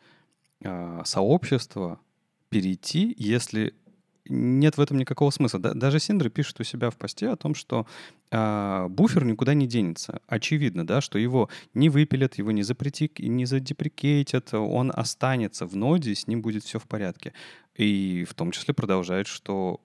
[0.60, 2.00] э, сообщество
[2.48, 3.74] перейти, если
[4.26, 5.60] нет в этом никакого смысла.
[5.60, 7.86] Даже Синдры пишет у себя в посте о том, что
[8.30, 10.20] э, буфер никуда не денется.
[10.26, 16.14] Очевидно, да, что его не выпилят, его не, запрети, не задеприкейтят, он останется в ноде,
[16.14, 17.32] с ним будет все в порядке.
[17.76, 19.80] И в том числе продолжает, что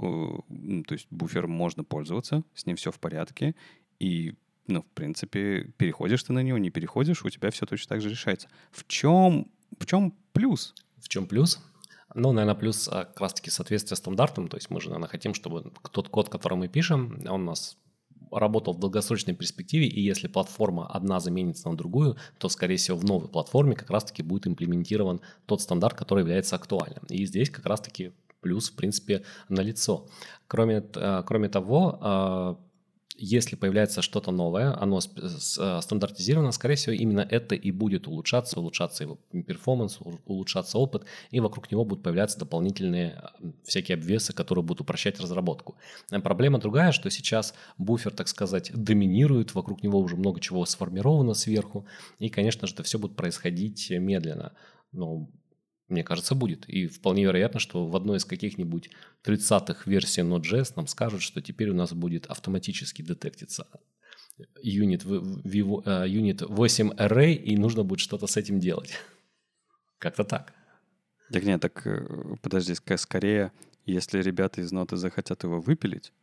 [0.49, 3.55] э, то есть буфер можно пользоваться, с ним все в порядке,
[3.99, 4.35] и
[4.67, 8.09] ну, в принципе, переходишь ты на него, не переходишь, у тебя все точно так же
[8.09, 8.49] решается.
[8.71, 10.75] В чем, в чем плюс?
[10.97, 11.63] В чем плюс?
[12.19, 14.47] Ну, наверное, плюс как раз-таки соответствие стандартам.
[14.47, 17.77] То есть мы же, наверное, хотим, чтобы тот код, который мы пишем, он у нас
[18.31, 23.05] работал в долгосрочной перспективе, и если платформа одна заменится на другую, то, скорее всего, в
[23.05, 27.03] новой платформе как раз-таки будет имплементирован тот стандарт, который является актуальным.
[27.07, 30.07] И здесь как раз-таки плюс, в принципе, налицо.
[30.47, 32.57] Кроме, а, кроме того, а,
[33.17, 39.03] если появляется что-то новое, оно э, стандартизировано, скорее всего, именно это и будет улучшаться, улучшаться
[39.03, 43.21] его перформанс, улучшаться опыт, и вокруг него будут появляться дополнительные
[43.63, 45.75] всякие обвесы, которые будут упрощать разработку.
[46.11, 51.33] Э, проблема другая, что сейчас буфер, так сказать, доминирует, вокруг него уже много чего сформировано
[51.33, 51.85] сверху,
[52.19, 54.53] и, конечно же, это все будет происходить медленно.
[54.91, 55.27] Но
[55.87, 56.67] мне кажется, будет.
[56.67, 58.89] И вполне вероятно, что в одной из каких-нибудь
[59.23, 63.67] 30-х версий Node.js нам скажут, что теперь у нас будет автоматически детектиться
[64.61, 68.93] юнит, юнит 8 array, и нужно будет что-то с этим делать.
[69.99, 70.53] Как-то так.
[71.31, 73.51] Так нет, так э, подожди, скорее,
[73.85, 76.13] если ребята из ноты захотят его выпилить,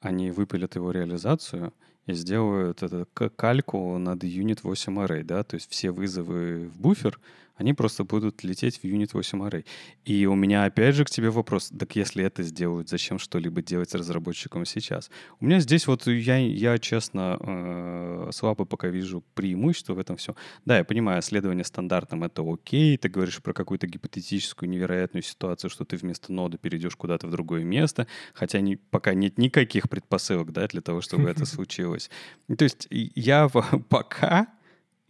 [0.00, 1.72] они выпилят его реализацию
[2.06, 3.04] и сделают это
[3.36, 7.20] кальку над Unit 8 Array, да, то есть все вызовы в буфер
[7.60, 9.66] они просто будут лететь в Unit 8 Array.
[10.06, 13.94] И у меня опять же к тебе вопрос, так если это сделают, зачем что-либо делать
[13.94, 15.10] разработчикам сейчас?
[15.40, 20.34] У меня здесь вот я, я честно, э, слабо пока вижу преимущество в этом все.
[20.64, 25.84] Да, я понимаю, следование стандартам— это окей, ты говоришь про какую-то гипотетическую невероятную ситуацию, что
[25.84, 30.66] ты вместо ноды перейдешь куда-то в другое место, хотя не, пока нет никаких предпосылок да,
[30.66, 32.10] для того, чтобы это случилось.
[32.56, 33.48] То есть я
[33.90, 34.46] пока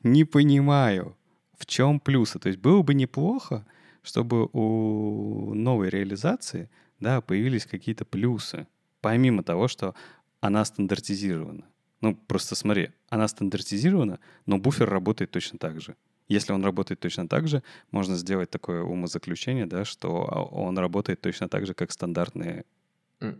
[0.02, 1.16] не понимаю,
[1.60, 2.38] в чем плюсы?
[2.38, 3.66] То есть было бы неплохо,
[4.02, 6.70] чтобы у новой реализации
[7.00, 8.66] да, появились какие-то плюсы,
[9.02, 9.94] помимо того, что
[10.40, 11.66] она стандартизирована.
[12.00, 15.96] Ну, просто смотри, она стандартизирована, но буфер работает точно так же.
[16.28, 20.10] Если он работает точно так же, можно сделать такое умозаключение, да, что
[20.52, 22.64] он работает точно так же, как стандартное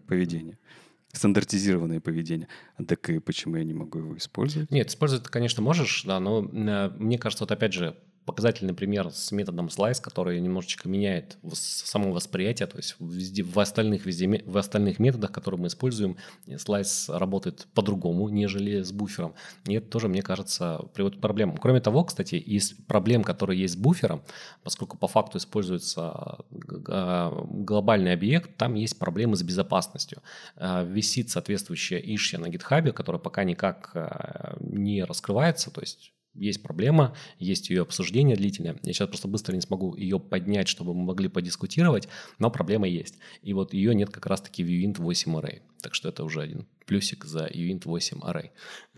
[0.07, 0.59] поведение
[1.13, 2.49] стандартизированное поведение.
[2.87, 4.71] Так и почему я не могу его использовать?
[4.71, 7.97] Нет, использовать конечно, можешь, да, но э, мне кажется, вот опять же,
[8.31, 14.07] показательный пример с методом slice, который немножечко меняет само восприятие, то есть везде, в, остальных,
[14.07, 16.16] везде, в остальных методах, которые мы используем,
[16.47, 19.35] slice работает по-другому, нежели с буфером.
[19.66, 21.57] И это тоже, мне кажется, приводит к проблемам.
[21.57, 24.23] Кроме того, кстати, из проблем, которые есть с буфером,
[24.62, 26.38] поскольку по факту используется
[26.88, 30.22] а, глобальный объект, там есть проблемы с безопасностью.
[30.55, 36.62] А, висит соответствующая ишья на GitHub, которая пока никак а, не раскрывается, то есть есть
[36.62, 38.78] проблема, есть ее обсуждение длительное.
[38.83, 42.09] Я сейчас просто быстро не смогу ее поднять, чтобы мы могли подискутировать,
[42.39, 43.18] но проблема есть.
[43.43, 45.62] И вот ее нет как раз-таки в Uint 8 Array.
[45.83, 48.51] Так что это уже один плюсик за Uint 8 Array.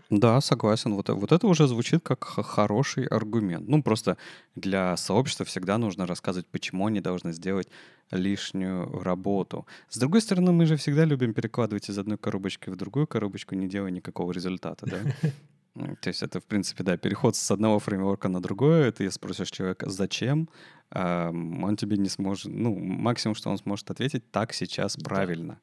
[0.09, 0.93] Да, согласен.
[0.93, 3.67] Вот, вот это уже звучит как хороший аргумент.
[3.67, 4.17] Ну, просто
[4.55, 7.67] для сообщества всегда нужно рассказывать, почему они должны сделать
[8.11, 9.65] лишнюю работу.
[9.89, 13.67] С другой стороны, мы же всегда любим перекладывать из одной коробочки в другую коробочку, не
[13.67, 14.99] делая никакого результата, да?
[15.75, 18.91] То есть это, в принципе, да, переход с одного фреймворка на другое.
[18.91, 20.49] Ты спросишь человека, зачем,
[20.91, 25.59] он тебе не сможет, ну, максимум, что он сможет ответить, так сейчас правильно.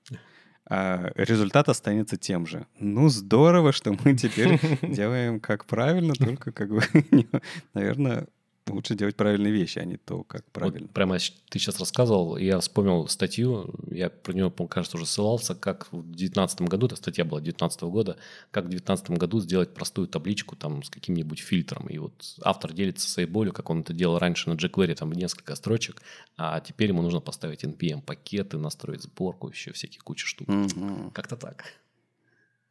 [0.69, 2.67] А результат останется тем же.
[2.79, 6.83] Ну, здорово, что мы теперь делаем как правильно, только как бы,
[7.75, 8.29] наверное,
[8.73, 10.83] лучше делать правильные вещи, а не то, как правильно.
[10.83, 15.89] Вот прямо ты сейчас рассказывал, я вспомнил статью, я про нее, кажется, уже ссылался, как
[15.93, 18.17] в 2019 году, эта статья была 2019 года,
[18.51, 21.87] как в 2019 году сделать простую табличку там с каким-нибудь фильтром.
[21.89, 25.55] И вот автор делится своей болью, как он это делал раньше на jQuery, там несколько
[25.55, 26.03] строчек,
[26.37, 30.49] а теперь ему нужно поставить NPM-пакеты, настроить сборку, еще всякие куча штук.
[30.49, 31.11] Угу.
[31.13, 31.65] Как-то так.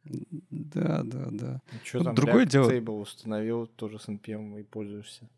[0.04, 1.62] Да, да, да.
[1.84, 2.70] Что ну, там, другое дело.
[2.70, 5.28] Table установил тоже с NPM и пользуешься.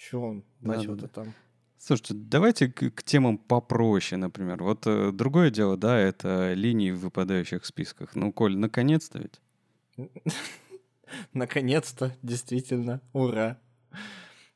[0.00, 1.34] Чего он начал-то там?
[1.76, 4.62] Слушайте, давайте к, к темам попроще, например.
[4.62, 8.14] Вот э, другое дело, да, это линии в выпадающих списках.
[8.14, 10.08] Ну, Коль, наконец-то ведь.
[11.34, 13.58] Наконец-то, действительно, ура.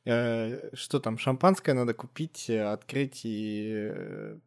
[0.03, 4.39] Э, что там, шампанское надо купить, э, открыть и э,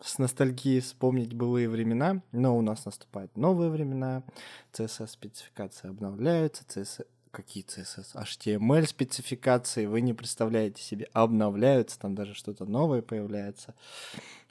[0.00, 4.24] с ностальгией вспомнить былые времена, но у нас наступают новые времена,
[4.72, 12.64] CSS-спецификации обновляются, CSS какие CSS, HTML спецификации, вы не представляете себе, обновляются, там даже что-то
[12.66, 13.74] новое появляется.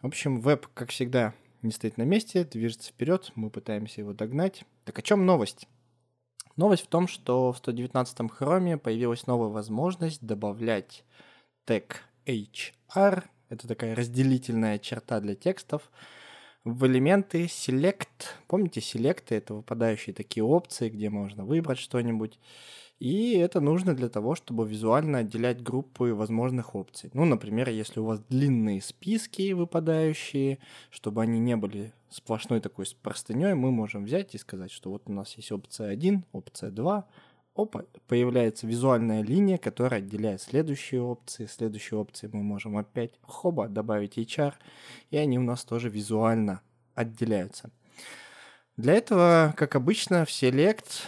[0.01, 4.65] В общем, веб, как всегда, не стоит на месте, движется вперед, мы пытаемся его догнать.
[4.83, 5.67] Так о чем новость?
[6.57, 11.05] Новость в том, что в 119-м хроме появилась новая возможность добавлять
[11.65, 15.91] тег HR, это такая разделительная черта для текстов,
[16.63, 18.27] в элементы Select.
[18.47, 22.39] Помните, Select— это выпадающие такие опции, где можно выбрать что-нибудь.
[22.99, 27.09] И это нужно для того, чтобы визуально отделять группы возможных опций.
[27.13, 30.59] Ну, например, если у вас длинные списки выпадающие,
[30.91, 35.13] чтобы они не были сплошной такой простыней, мы можем взять и сказать, что вот у
[35.13, 37.07] нас есть опция 1, опция 2,
[37.55, 41.45] опа, появляется визуальная линия, которая отделяет следующие опции.
[41.45, 44.53] Следующие опции мы можем опять хоба добавить HR,
[45.09, 46.61] и они у нас тоже визуально
[46.95, 47.71] отделяются.
[48.77, 51.03] Для этого, как обычно, в Select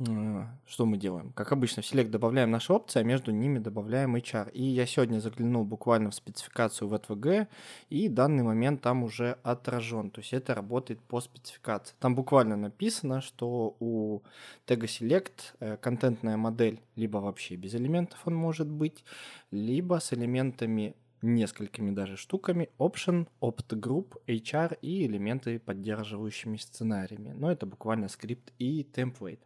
[0.00, 1.32] что мы делаем?
[1.32, 4.52] Как обычно, в Select добавляем наши опции, а между ними добавляем HR.
[4.52, 7.48] И я сегодня заглянул буквально в спецификацию в VTVG,
[7.90, 10.10] и данный момент там уже отражен.
[10.10, 11.96] То есть это работает по спецификации.
[11.98, 14.22] Там буквально написано, что у
[14.66, 19.04] тега Select э, контентная модель либо вообще без элементов он может быть,
[19.50, 27.32] либо с элементами несколькими даже штуками option, opt group, HR и элементы поддерживающими сценариями.
[27.32, 29.40] Но это буквально скрипт и template.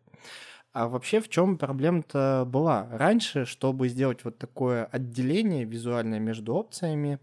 [0.72, 2.88] А вообще в чем проблема-то была?
[2.90, 7.18] Раньше, чтобы сделать вот такое отделение визуальное между опциями,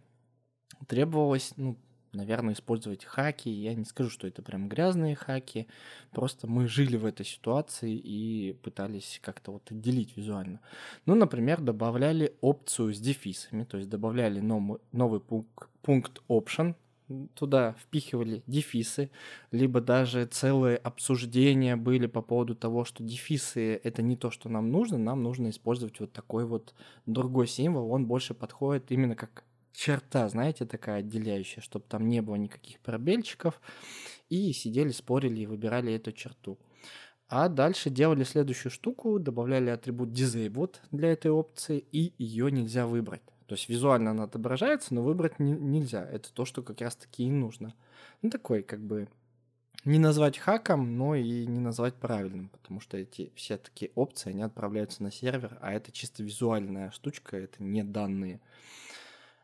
[0.88, 1.78] требовалось, ну,
[2.14, 3.50] наверное, использовать хаки.
[3.50, 5.68] Я не скажу, что это прям грязные хаки.
[6.12, 10.60] Просто мы жили в этой ситуации и пытались как-то вот отделить визуально.
[11.06, 16.76] Ну, например, добавляли опцию с дефисами, то есть добавляли новый, пункт, пункт option,
[17.34, 19.10] туда впихивали дефисы,
[19.52, 24.72] либо даже целые обсуждения были по поводу того, что дефисы— это не то, что нам
[24.72, 26.74] нужно, нам нужно использовать вот такой вот
[27.06, 29.44] другой символ, он больше подходит именно как
[29.74, 33.60] черта, знаете, такая отделяющая, чтобы там не было никаких пробельчиков,
[34.30, 36.58] и сидели, спорили и выбирали эту черту.
[37.28, 43.22] А дальше делали следующую штуку, добавляли атрибут disabled для этой опции, и ее нельзя выбрать.
[43.46, 46.08] То есть визуально она отображается, но выбрать не, нельзя.
[46.08, 47.74] Это то, что как раз-таки и нужно.
[48.22, 49.08] Ну, такой, как бы,
[49.86, 54.42] не назвать хаком, но и не назвать правильным, потому что эти все такие опции, они
[54.42, 58.42] отправляются на сервер, а это чисто визуальная штучка, это не данные.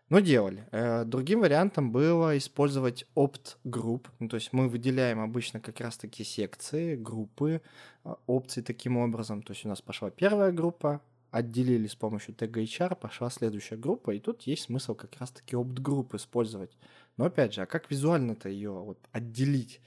[0.10, 0.68] Но делали.
[0.72, 4.08] Э, другим вариантом было использовать opt-group.
[4.20, 7.62] Ну, то есть мы выделяем обычно как раз-таки секции, группы,
[8.04, 9.42] э, опции таким образом.
[9.42, 11.02] То есть у нас пошла первая группа,
[11.32, 16.16] отделили с помощью тега HR, пошла следующая группа, и тут есть смысл как раз-таки opt-group
[16.16, 16.78] использовать.
[17.18, 19.82] Но опять же, а как визуально-то ее вот отделить?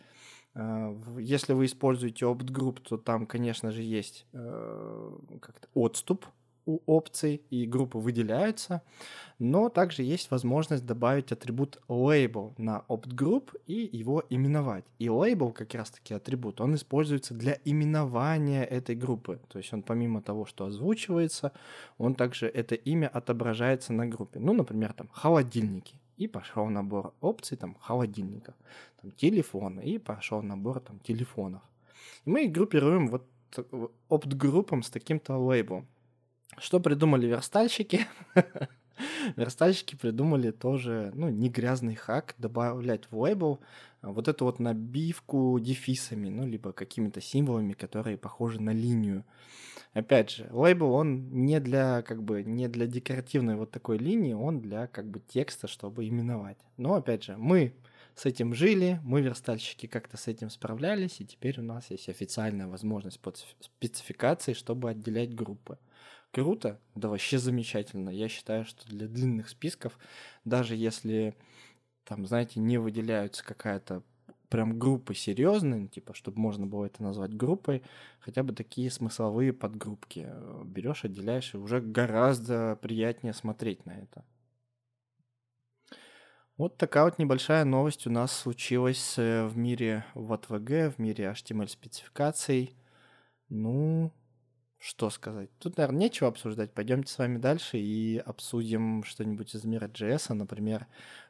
[0.54, 6.26] Э, если вы используете opt-group, то там, конечно же, есть как-то отступ
[6.68, 8.82] у опций, и группы выделяются,
[9.38, 14.84] но также есть возможность добавить атрибут label на opt-group и его именовать.
[14.98, 19.40] И label, как раз-таки атрибут, он используется для именования этой группы.
[19.48, 21.52] То есть он помимо того, что озвучивается,
[21.96, 24.38] он также это имя отображается на группе.
[24.38, 25.96] Ну, например, там холодильники.
[26.18, 28.54] И пошел набор опций там холодильников.
[29.00, 29.80] Там телефоны.
[29.80, 31.62] И пошел набор там телефонов.
[32.26, 33.24] И мы их группируем вот
[34.08, 35.86] опт-группам с таким-то лейблом.
[36.61, 38.06] Что придумали верстальщики?
[39.36, 43.61] Верстальщики придумали тоже, ну, не грязный хак, добавлять в лейбл
[44.00, 49.24] а, вот эту вот набивку дефисами, ну, либо какими-то символами, которые похожи на линию.
[49.92, 54.61] Опять же, лейбл, он не для, как бы, не для декоративной вот такой линии, он
[54.61, 56.59] для, как бы, текста, чтобы именовать.
[56.76, 57.74] Но, опять же, мы
[58.14, 62.66] с этим жили, мы, верстальщики, как-то с этим справлялись, и теперь у нас есть официальная
[62.66, 65.78] возможность под спецификацией, чтобы отделять группы
[66.33, 68.11] круто, да вообще замечательно.
[68.11, 69.99] Я считаю, что для длинных списков,
[70.45, 71.35] даже если
[72.05, 74.03] там, знаете, не выделяются какая-то
[74.49, 77.83] прям группы серьезные, типа, чтобы можно было это назвать группой,
[78.20, 84.24] хотя бы такие смысловые подгруппки э, берешь, отделяешь, и уже гораздо приятнее смотреть на это.
[86.57, 92.74] Вот такая вот небольшая новость у нас случилась э, в мире WatVG, в мире HTML-спецификаций.
[93.49, 94.12] Ну,
[94.79, 95.51] что сказать?
[95.59, 96.72] Тут, наверное, нечего обсуждать.
[96.72, 100.87] Пойдемте с вами дальше и обсудим что-нибудь из мира JS, например,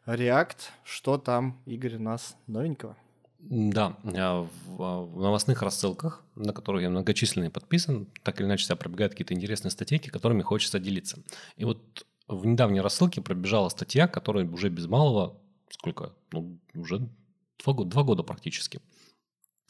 [0.06, 0.58] React.
[0.84, 2.96] Что там, Игорь, у нас новенького?
[3.38, 9.12] Да, а, в новостных рассылках, на которых я многочисленный подписан, так или иначе себя пробегают
[9.12, 11.22] какие-то интересные статейки, которыми хочется делиться.
[11.56, 15.40] И вот в недавней рассылке пробежала статья, которая уже без малого,
[15.70, 17.08] сколько, ну, уже
[17.64, 18.80] два года, два года практически–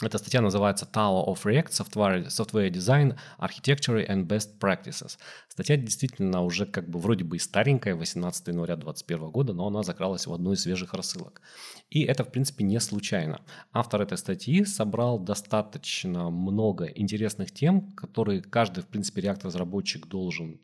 [0.01, 5.19] эта статья называется Tower of React Software, Software Design, Architecture and Best Practices.
[5.49, 9.83] Статья действительно уже как бы вроде бы и старенькая, 18 января 2021 года, но она
[9.83, 11.43] закралась в одну из свежих рассылок.
[11.91, 13.41] И это, в принципе, не случайно.
[13.73, 20.61] Автор этой статьи собрал достаточно много интересных тем, которые каждый, в принципе, реактор-разработчик должен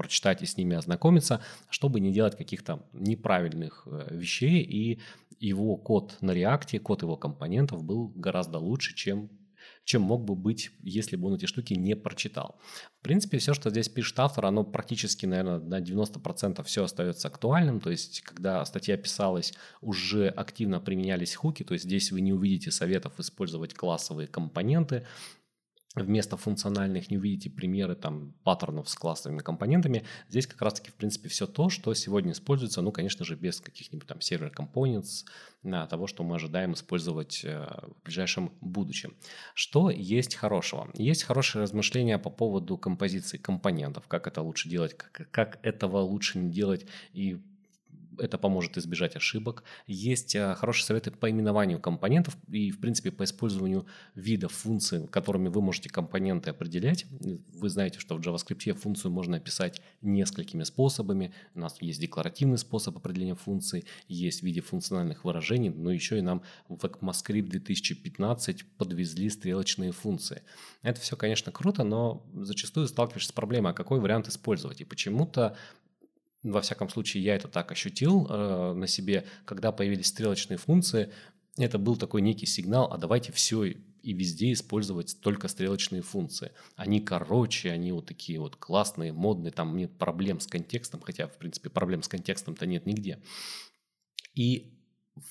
[0.00, 4.98] прочитать и с ними ознакомиться, чтобы не делать каких-то неправильных э, вещей и
[5.38, 9.28] его код на реакте, код его компонентов был гораздо лучше, чем
[9.84, 12.58] чем мог бы быть, если бы он эти штуки не прочитал.
[13.00, 17.80] В принципе, все, что здесь пишет автор, оно практически, наверное, на 90% все остается актуальным.
[17.80, 21.62] То есть, когда статья писалась, уже активно применялись хуки.
[21.64, 25.06] То есть, здесь вы не увидите советов использовать классовые компоненты
[25.96, 30.04] вместо функциональных не увидите примеры там паттернов с классовыми компонентами.
[30.28, 34.06] Здесь как раз-таки, в принципе, все то, что сегодня используется, ну, конечно же, без каких-нибудь
[34.06, 35.10] там сервер компонентов,
[35.88, 39.14] того, что мы ожидаем использовать э, в ближайшем будущем.
[39.54, 40.88] Что есть хорошего?
[40.94, 46.38] Есть хорошее размышление по поводу композиции компонентов, как это лучше делать, как, как этого лучше
[46.38, 47.42] не делать и
[48.20, 49.64] это поможет избежать ошибок.
[49.86, 55.48] Есть а, хорошие советы по именованию компонентов и, в принципе, по использованию видов функций, которыми
[55.48, 57.06] вы можете компоненты определять.
[57.10, 61.32] Вы знаете, что в JavaScript функцию можно описать несколькими способами.
[61.54, 66.22] У нас есть декларативный способ определения функции, есть в виде функциональных выражений, но еще и
[66.22, 70.42] нам в ECMAScript 2015 подвезли стрелочные функции.
[70.82, 74.80] Это все, конечно, круто, но зачастую сталкиваешься с проблемой, а какой вариант использовать.
[74.80, 75.56] И почему-то
[76.42, 81.12] во всяком случае, я это так ощутил э, на себе, когда появились стрелочные функции,
[81.56, 86.52] это был такой некий сигнал, а давайте все и везде использовать только стрелочные функции.
[86.76, 91.36] Они короче, они вот такие вот классные, модные, там нет проблем с контекстом, хотя, в
[91.36, 93.18] принципе, проблем с контекстом-то нет нигде.
[94.34, 94.79] И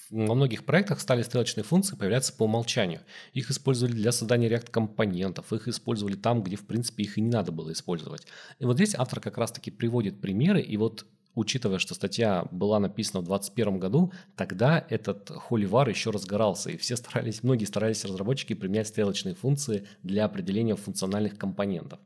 [0.10, 3.02] во многих проектах стали стрелочные функции появляться по умолчанию.
[3.34, 7.52] Их использовали для создания React-компонентов, их использовали там, где, в принципе, их и не надо
[7.52, 8.28] было использовать.
[8.60, 11.06] И вот здесь автор как раз-таки приводит примеры, и вот
[11.36, 16.96] учитывая, что статья была написана в 2021 году, тогда этот холивар еще разгорался, и все
[16.98, 22.00] старались, многие старались разработчики применять стрелочные функции для определения функциональных компонентов.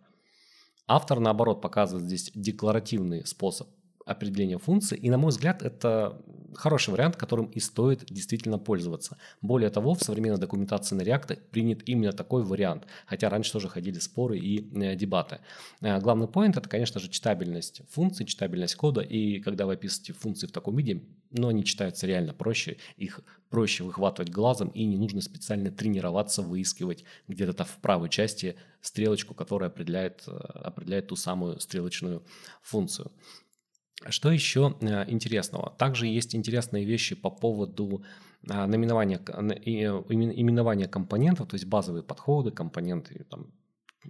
[0.87, 3.69] Автор, наоборот, показывает здесь декларативный способ
[4.05, 4.97] определения функции.
[4.97, 6.21] И, на мой взгляд, это
[6.55, 9.17] хороший вариант, которым и стоит действительно пользоваться.
[9.41, 13.99] Более того, в современной документации на React принят именно такой вариант, хотя раньше тоже ходили
[13.99, 15.39] споры и э, дебаты.
[15.81, 20.47] Э, главный поинт– это, конечно же, читабельность функций, читабельность кода, и когда вы описываете функции
[20.47, 25.21] в таком виде, но они читаются реально проще, их проще выхватывать глазом, и не нужно
[25.21, 32.23] специально тренироваться, выискивать где-то в правой части стрелочку, которая определяет, э, определяет ту самую стрелочную
[32.61, 33.11] функцию.
[34.09, 35.73] Что еще э, интересного?
[35.77, 38.03] Также есть интересные вещи по поводу
[38.49, 43.47] а, наименования, именования компонентов, то есть базовые подходы, компоненты, там,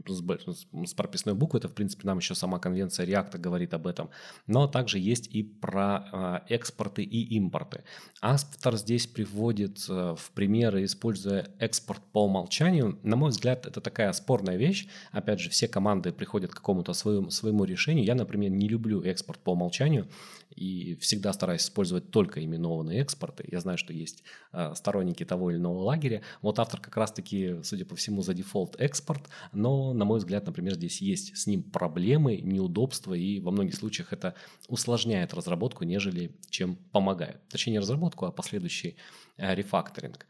[0.07, 4.09] с, с прописной буквы, это, в принципе, нам еще сама конвенция React говорит об этом,
[4.47, 7.83] но также есть и про э, экспорты и импорты.
[8.21, 12.99] Автор здесь приводит э, в примеры, используя экспорт по умолчанию.
[13.03, 14.87] На мой взгляд, это такая спорная вещь.
[15.11, 18.05] Опять же, все команды приходят к какому-то своему, своему решению.
[18.05, 20.07] Я, например, не люблю экспорт по умолчанию
[20.55, 23.47] и всегда стараюсь использовать только именованные экспорты.
[23.51, 26.21] Я знаю, что есть э, сторонники того или иного лагеря.
[26.41, 30.75] Вот автор как раз-таки, судя по всему, за дефолт экспорт, но, на мой взгляд, например,
[30.75, 34.36] здесь есть с ним проблемы, неудобства, и во многих случаях это
[34.69, 37.41] усложняет разработку, нежели чем помогает.
[37.49, 38.95] Точнее, не разработку, а последующий
[39.36, 40.25] э, рефакторинг.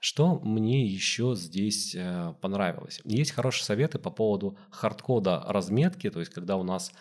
[0.00, 3.00] Что мне еще здесь э, понравилось?
[3.04, 6.92] Есть хорошие советы по поводу хардкода разметки, то есть когда у нас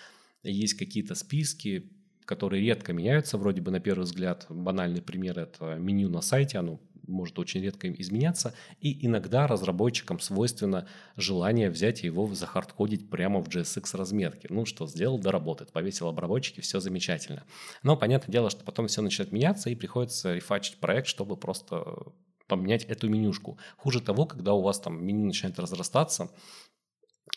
[0.43, 1.91] есть какие-то списки,
[2.27, 4.45] которые редко меняются, вроде бы на первый взгляд.
[4.49, 10.87] Банальный пример– это меню на сайте, оно может очень редко изменяться, и иногда разработчикам свойственно
[11.15, 14.47] желание взять его захардкодить прямо в JSX разметке.
[14.51, 17.43] Ну что, сделал, доработает, повесил обработчики, все замечательно.
[17.83, 21.83] Но понятное дело, что потом все начинает меняться, и приходится рефачить проект, чтобы просто
[22.47, 23.57] поменять эту менюшку.
[23.77, 26.31] Хуже того, когда у вас там меню начинает разрастаться,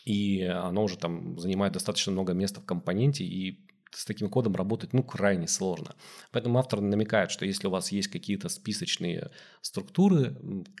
[0.05, 4.93] и оно уже там занимает достаточно много места в компоненте, и с таким кодом работать
[4.93, 5.95] ну крайне сложно.
[6.31, 9.31] Поэтому автор намекает, что если у вас есть какие-то списочные
[9.61, 10.35] структуры,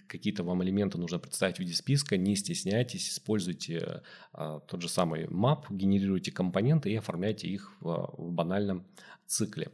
[0.07, 4.01] какие-то вам элементы нужно представить в виде списка, не стесняйтесь, используйте
[4.33, 8.85] а, тот же самый map, генерируйте компоненты и оформляйте их в, в банальном
[9.25, 9.71] цикле.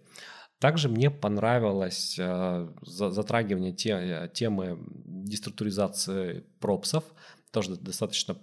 [0.59, 7.03] Также мне понравилось э, затрагивание те, темы деструктуризации пропсов,
[7.51, 8.37] тоже достаточно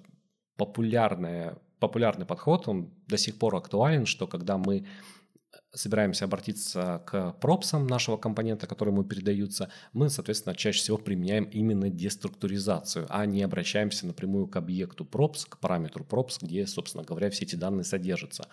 [0.57, 4.87] популярная популярный подход, он до сих пор актуален, что когда мы
[5.75, 11.91] собираемся обратиться к пропсам нашего компонента, который ему передаются, мы, соответственно, чаще всего применяем именно
[11.91, 17.45] деструктуризацию, а не обращаемся напрямую к объекту props, к параметру props, где, собственно говоря, все
[17.45, 18.47] эти данные содержатся.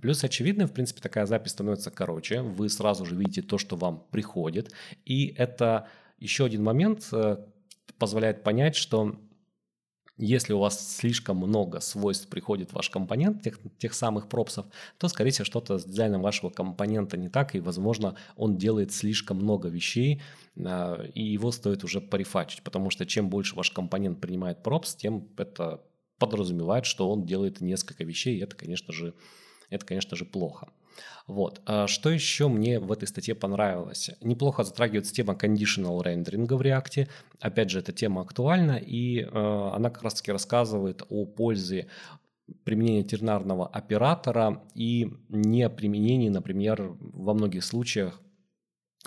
[0.00, 4.04] Плюс, очевидно, в принципе, такая запись становится короче, вы сразу же видите то, что вам
[4.10, 4.72] приходит,
[5.04, 7.38] и это еще один момент э,
[7.98, 9.18] позволяет понять, что
[10.18, 14.66] если у вас слишком много свойств приходит в ваш компонент, тех, тех самых пропсов,
[14.98, 19.36] то, скорее всего, что-то с дизайном вашего компонента не так, и, возможно, он делает слишком
[19.36, 20.22] много вещей,
[20.58, 25.28] а, и его стоит уже порефачить, потому что чем больше ваш компонент принимает пропс, тем
[25.36, 25.82] это
[26.18, 29.14] подразумевает, что он делает несколько вещей, и это, конечно же,
[29.68, 30.72] это, конечно же, плохо.
[31.26, 31.60] Вот.
[31.66, 34.10] А что еще мне в этой статье понравилось?
[34.20, 37.08] Неплохо затрагивается тема conditional rendering в React.
[37.40, 41.88] Опять же, эта тема актуальна, и э, она как раз-таки рассказывает о пользе
[42.64, 48.20] применения тернарного оператора и не применении, например, во многих случаях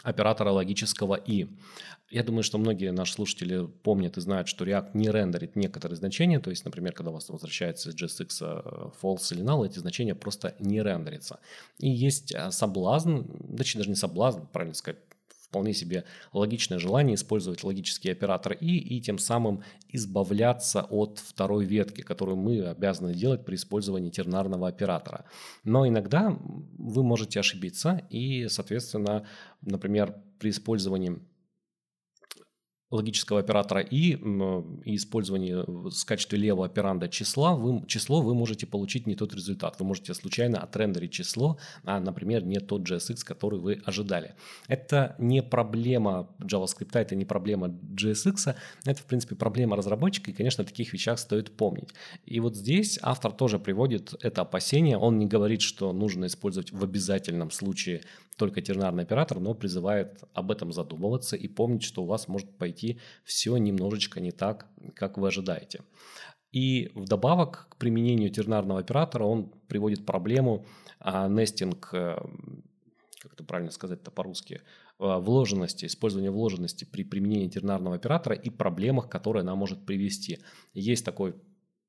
[0.04, 1.48] оператора логического «и».
[2.10, 6.40] Я думаю, что многие наши слушатели помнят и знают, что React не рендерит некоторые значения,
[6.40, 10.16] то есть, например, когда у вас возвращается из JSX э, false или null, эти значения
[10.16, 11.40] просто не рендерятся.
[11.78, 13.22] И есть э, соблазн,
[13.56, 15.00] точнее даже не соблазн, правильно сказать,
[15.50, 22.02] вполне себе логичное желание использовать логический оператор и, и тем самым избавляться от второй ветки,
[22.02, 25.26] которую мы обязаны делать при использовании тернарного оператора.
[25.64, 26.38] Но иногда
[26.78, 29.26] вы можете ошибиться и, соответственно,
[29.62, 31.20] например, при использовании
[32.92, 39.06] логического оператора и, и использование в качестве левого операнда числа, вы, число вы можете получить
[39.06, 39.80] не тот результат.
[39.80, 44.34] Вы можете случайно отрендерить число, а, например, не тот JSX, который вы ожидали.
[44.68, 50.64] Это не проблема JavaScript, это не проблема JSX, это, в принципе, проблема разработчика, и, конечно,
[50.64, 51.90] о таких вещах стоит помнить.
[52.26, 54.98] И вот здесь автор тоже приводит это опасение.
[54.98, 58.02] Он не говорит, что нужно использовать в обязательном случае
[58.40, 63.00] только тернарный оператор, но призывает об этом задумываться и помнить, что у вас может пойти
[63.24, 65.84] все немножечко не так, как вы ожидаете.
[66.52, 70.66] И вдобавок к применению тернарного оператора он приводит проблему
[71.00, 72.18] а, нестинг, э,
[73.22, 74.62] как это правильно сказать-то по-русски,
[75.00, 80.40] э, вложенности, использования вложенности при применении тернарного оператора и проблемах, которые она может привести.
[80.74, 81.36] Есть такой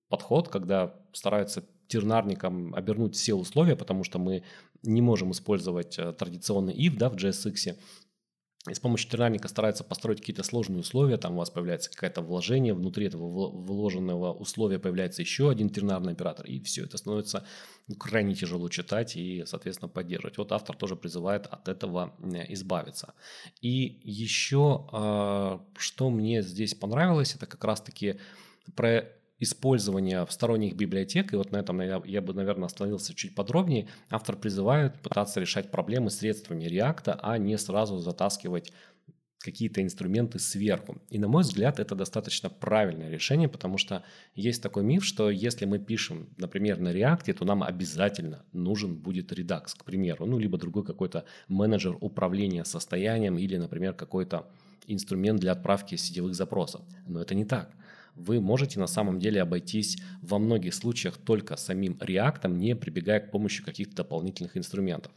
[0.09, 4.43] подход, когда стараются тернарником обернуть все условия, потому что мы
[4.83, 7.77] не можем использовать э, традиционный if да, в JSX.
[8.69, 12.75] И с помощью тернарника стараются построить какие-то сложные условия, там у вас появляется какое-то вложение,
[12.75, 17.47] внутри этого вложенного условия появляется еще один тернарный оператор, и все это становится
[17.89, 20.37] ну, крайне тяжело читать и, соответственно, поддерживать.
[20.37, 23.15] Вот автор тоже призывает от этого э, избавиться.
[23.63, 28.21] И еще, э, что мне здесь понравилось, это как раз-таки
[28.77, 29.09] про
[29.41, 34.37] использования сторонних библиотек, и вот на этом я, я бы, наверное, остановился чуть подробнее, автор
[34.37, 38.73] призывает пытаться решать проблемы средствами React, а не сразу затаскивать
[39.41, 40.99] какие-то инструменты сверху.
[41.09, 45.65] И на мой взгляд, это достаточно правильное решение, потому что есть такой миф, что если
[45.65, 50.59] мы пишем, например, на React, то нам обязательно нужен будет Redux, к примеру, ну, либо
[50.59, 54.47] другой какой-то менеджер управления состоянием или, например, какой-то
[54.87, 56.83] инструмент для отправки сетевых запросов.
[57.07, 57.71] Но это не так.
[58.15, 63.31] Вы можете на самом деле обойтись во многих случаях только самим React, не прибегая к
[63.31, 65.13] помощи каких-то дополнительных инструментов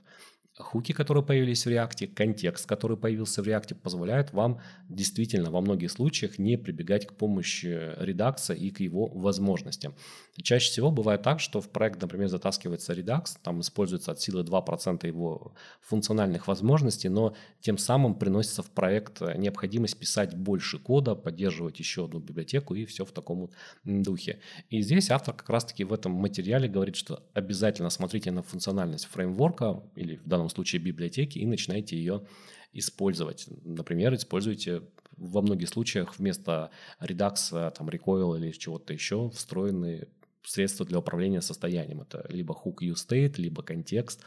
[0.58, 5.92] хуки, которые появились в React, контекст, который появился в React, позволяют вам действительно во многих
[5.92, 9.96] случаях не прибегать к помощи редакса и к его возможностям.
[10.42, 15.08] Чаще всего бывает так, что в проект, например, затаскивается Redux, там используется от силы 2%
[15.08, 22.06] его функциональных возможностей, но тем самым приносится в проект необходимость писать больше кода, поддерживать еще
[22.06, 23.52] одну библиотеку и все в таком вот
[23.84, 24.40] духе.
[24.70, 29.84] И здесь автор как раз-таки в этом материале говорит, что обязательно смотрите на функциональность фреймворка
[29.96, 32.26] или в данном случае библиотеки и начинайте ее
[32.74, 33.46] использовать.
[33.64, 34.82] Например, используйте
[35.18, 40.08] во многих случаях вместо Redux, там, Recoil или чего-то еще встроенные
[40.44, 42.02] средства для управления состоянием.
[42.02, 44.24] Это либо hook use state, либо контекст,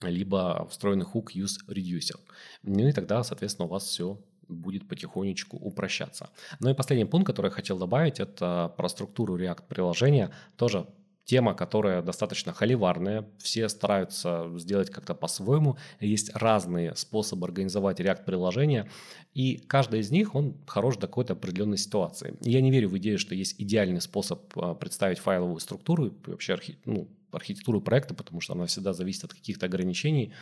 [0.00, 2.18] либо встроенный hook use reducer.
[2.62, 4.18] Ну и тогда, соответственно, у вас все
[4.48, 6.30] будет потихонечку упрощаться.
[6.58, 10.32] Ну и последний пункт, который я хотел добавить, это про структуру React приложения.
[10.56, 10.86] Тоже
[11.30, 18.90] тема, которая достаточно холиварная, все стараются сделать как-то по-своему, есть разные способы организовать React-приложение,
[19.32, 22.34] и каждый из них, он хорош до какой-то определенной ситуации.
[22.40, 26.78] я не верю в идею, что есть идеальный способ а, представить файловую структуру вообще архи...
[26.84, 30.32] ну, архитектуру проекта, потому что она всегда зависит от каких-то ограничений,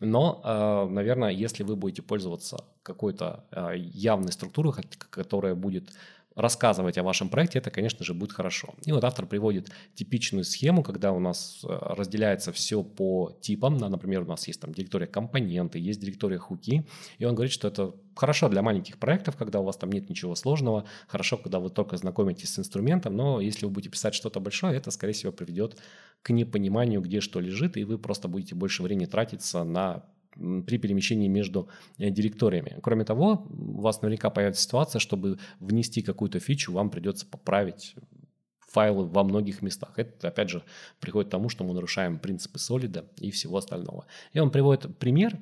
[0.00, 5.92] но, а, наверное, если вы будете пользоваться какой-то а, явной структурой, которая будет
[6.34, 8.74] рассказывать о вашем проекте, это, конечно же, будет хорошо.
[8.84, 13.76] И вот автор приводит типичную схему, когда у нас э, разделяется все по типам.
[13.76, 16.86] Например, у нас есть там директория компоненты, есть директория хуки.
[17.18, 20.34] И он говорит, что это хорошо для маленьких проектов, когда у вас там нет ничего
[20.34, 20.84] сложного.
[21.06, 23.16] Хорошо, когда вы только знакомитесь с инструментом.
[23.16, 25.78] Но если вы будете писать что-то большое, это, скорее всего, приведет
[26.22, 30.04] к непониманию, где что лежит, и вы просто будете больше времени тратиться на
[30.34, 31.68] при перемещении между
[31.98, 32.78] э, директориями.
[32.82, 37.94] Кроме того, у вас наверняка появится ситуация, чтобы внести какую-то фичу, вам придется поправить
[38.72, 39.98] файлы во многих местах.
[39.98, 40.62] Это, опять же,
[41.00, 44.06] приходит к тому, что мы нарушаем принципы солида и всего остального.
[44.32, 45.38] И он приводит пример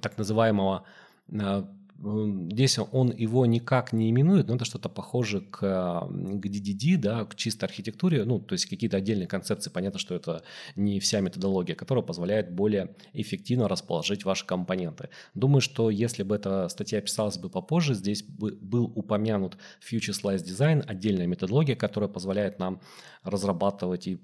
[0.00, 0.84] так называемого
[1.28, 1.64] э,
[2.02, 7.36] Здесь он его никак не именует, но это что-то похоже к, к DDD, да, к
[7.36, 9.70] чистой архитектуре, ну, то есть какие-то отдельные концепции.
[9.70, 10.42] Понятно, что это
[10.74, 15.10] не вся методология, которая позволяет более эффективно расположить ваши компоненты.
[15.34, 20.44] Думаю, что если бы эта статья писалась бы попозже, здесь бы был упомянут Future Slice
[20.44, 22.80] Design, отдельная методология, которая позволяет нам
[23.22, 24.18] разрабатывать и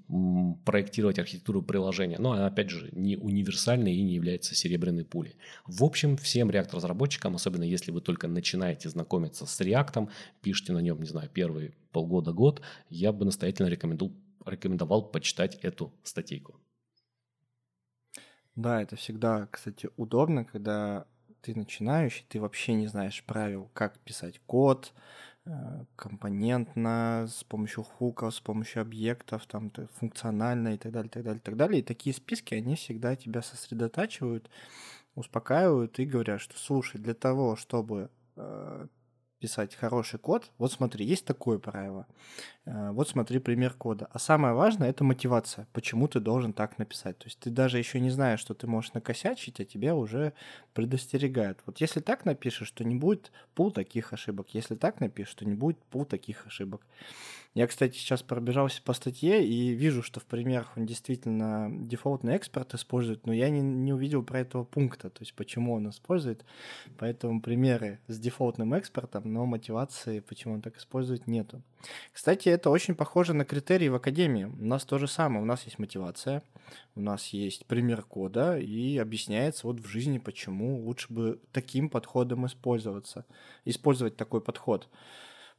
[0.65, 2.17] проектировать архитектуру приложения.
[2.19, 5.37] Но она, опять же, не универсальная и не является серебряной пулей.
[5.65, 10.09] В общем, всем React-разработчикам, особенно если вы только начинаете знакомиться с React,
[10.41, 14.13] пишите на нем, не знаю, первые полгода-год, я бы настоятельно рекомендовал,
[14.45, 16.59] рекомендовал почитать эту статейку.
[18.55, 21.05] Да, это всегда, кстати, удобно, когда
[21.41, 24.93] ты начинающий, ты вообще не знаешь правил, как писать код,
[25.45, 31.41] Э, компонентно, с помощью хуков, с помощью объектов, там, функционально и так далее, так далее,
[31.43, 31.79] так далее.
[31.79, 34.49] И такие списки, они всегда тебя сосредотачивают,
[35.15, 38.87] успокаивают и говорят, что, слушай, для того, чтобы э,
[39.39, 42.05] писать хороший код, вот смотри, есть такое правило,
[42.65, 44.09] э, вот смотри пример кода.
[44.11, 47.17] А самое важное– это мотивация, почему ты должен так написать.
[47.17, 50.33] То есть ты даже еще не знаешь, что ты можешь накосячить, а тебя уже
[50.73, 51.59] предостерегают.
[51.65, 54.49] Вот если так напишешь, то не будет пул таких ошибок.
[54.53, 56.85] Если так напишешь, то не будет пул таких ошибок.
[57.55, 62.75] Я, кстати, сейчас пробежался по статье и вижу, что в примерах он действительно дефолтный экспорт
[62.75, 66.45] использует, но я не, не увидел про этого пункта, то есть почему он использует.
[66.99, 71.63] Поэтому примеры с дефолтным экспортом, но мотивации, почему он так использует, нету.
[72.13, 74.43] Кстати, это очень похоже на критерии в Академии.
[74.43, 75.41] У нас то же самое.
[75.41, 76.43] У нас есть мотивация,
[76.93, 82.45] у нас есть пример кода, и объясняется вот в жизни, почему лучше бы таким подходом
[82.45, 83.25] использоваться,
[83.65, 84.87] использовать такой подход.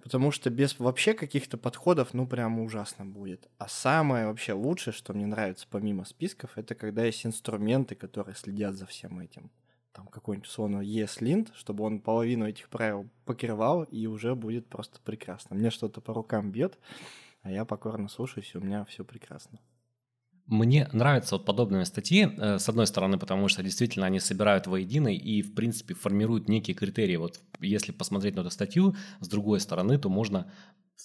[0.03, 3.49] Потому что без вообще каких-то подходов, ну, прямо ужасно будет.
[3.59, 8.75] А самое вообще лучшее, что мне нравится помимо списков, это когда есть инструменты, которые следят
[8.75, 9.51] за всем этим.
[9.93, 15.57] Там какой-нибудь, условно, ESLint, чтобы он половину этих правил покрывал, и уже будет просто прекрасно.
[15.57, 16.79] Мне что-то по рукам бьет,
[17.43, 19.59] а я покорно слушаюсь, и у меня все прекрасно.
[20.51, 25.07] Мне нравятся вот подобные статьи, э, с одной стороны, потому что действительно они собирают воедино
[25.07, 27.15] и, в принципе, формируют некие критерии.
[27.15, 30.51] Вот если посмотреть на эту статью, с другой стороны, то можно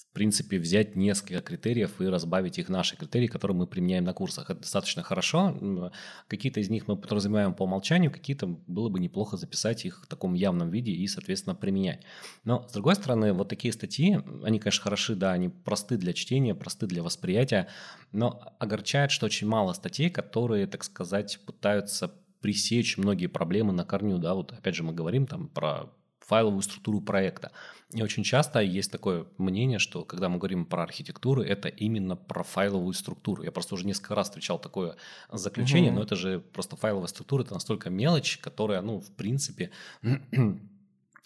[0.03, 4.49] в принципе, взять несколько критериев и разбавить их наши критерии, которые мы применяем на курсах.
[4.49, 5.91] Это достаточно хорошо.
[6.27, 10.33] Какие-то из них мы подразумеваем по умолчанию, какие-то было бы неплохо записать их в таком
[10.33, 12.03] явном виде и, соответственно, применять.
[12.43, 16.55] Но, с другой стороны, вот такие статьи, они, конечно, хороши, да, они просты для чтения,
[16.55, 17.67] просты для восприятия,
[18.11, 24.17] но огорчает, что очень мало статей, которые, так сказать, пытаются пресечь многие проблемы на корню,
[24.19, 25.89] да, вот опять же мы говорим там про
[26.27, 27.51] файловую структуру проекта.
[27.93, 32.43] И очень часто есть такое мнение, что когда мы говорим про архитектуру, это именно про
[32.43, 33.43] файловую структуру.
[33.43, 34.95] Я просто уже несколько раз встречал такое
[35.31, 35.99] заключение, угу.
[35.99, 39.71] но это же просто файловая структура, это настолько мелочь, которая, ну, в принципе,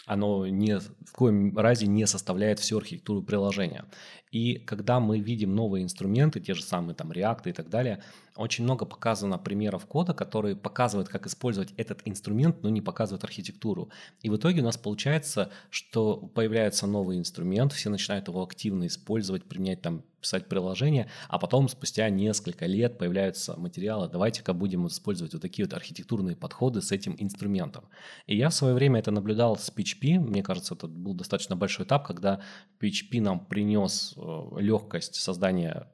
[0.10, 3.86] оно ни в коем разе не составляет всю архитектуру приложения.
[4.32, 8.01] И когда мы видим новые инструменты, те же самые там React и так далее,
[8.36, 13.89] очень много показано примеров кода, которые показывают, как использовать этот инструмент, но не показывают архитектуру.
[14.24, 19.43] И в итоге у нас получается, что появляется новый инструмент, все начинают его активно использовать,
[19.43, 25.41] применять там, писать приложение, а потом спустя несколько лет появляются материалы, давайте-ка будем использовать вот
[25.41, 27.86] такие вот архитектурные подходы с этим инструментом.
[28.28, 31.86] И я в свое время это наблюдал с PHP, мне кажется, это был достаточно большой
[31.86, 32.41] этап, когда
[32.82, 35.88] PHP нам принес Э, легкость создания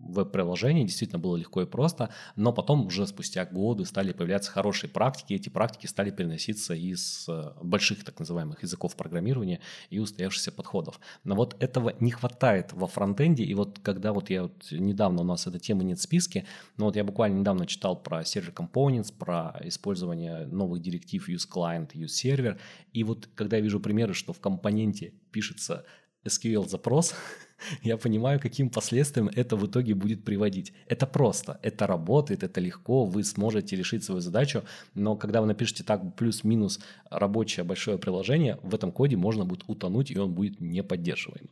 [0.00, 5.34] веб-приложений действительно было легко и просто, но потом уже спустя годы стали появляться хорошие практики,
[5.34, 11.00] эти практики стали переноситься из э, больших так называемых языков программирования и устоявшихся подходов.
[11.24, 15.24] Но вот этого не хватает во фронтенде, и вот когда вот я вот недавно, у
[15.24, 16.46] нас эта тема нет в списке,
[16.76, 21.92] но вот я буквально недавно читал про Server Components, про использование новых директив Use Client,
[21.92, 22.58] Use Server,
[22.92, 25.84] и вот когда я вижу примеры, что в компоненте пишется
[26.24, 27.14] SQL-запрос,
[27.82, 30.72] я понимаю, каким последствиям это в итоге будет приводить.
[30.86, 34.62] Это просто, это работает, это легко, вы сможете решить свою задачу,
[34.94, 40.10] но когда вы напишете так плюс-минус рабочее большое приложение, в этом коде можно будет утонуть,
[40.10, 41.50] и он будет неподдерживаемым.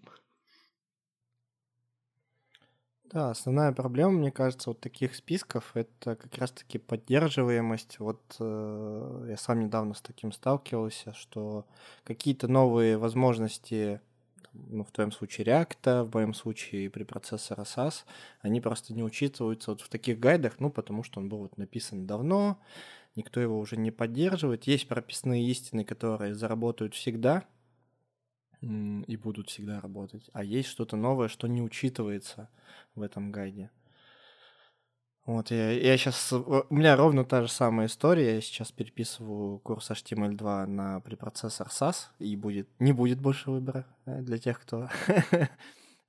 [3.11, 8.01] Да, основная проблема, мне кажется, вот таких списков это как раз-таки поддерживаемость.
[8.01, 11.65] Вот э, я сам недавно с таким сталкивался, что
[12.05, 14.03] какие-то новые возможности
[14.67, 18.05] ну, в твоем случае React, в моем случае препроцессора SAS,
[18.41, 22.07] они просто не учитываются вот в таких гайдах, ну, потому что он был вот написан
[22.07, 22.61] давно,
[23.17, 24.65] никто его уже не поддерживает.
[24.65, 27.45] Есть прописные истины, которые заработают всегда
[28.61, 32.49] и будут всегда работать, а есть что-то новое, что не учитывается
[32.95, 33.71] в этом гайде.
[35.29, 36.33] Вот, я, я сейчас...
[36.33, 38.37] У меня ровно та же самая история.
[38.37, 44.23] Я сейчас переписываю курс HTML2 на препроцессор SAS, и будет, не будет больше выбора э,
[44.23, 44.89] для тех, кто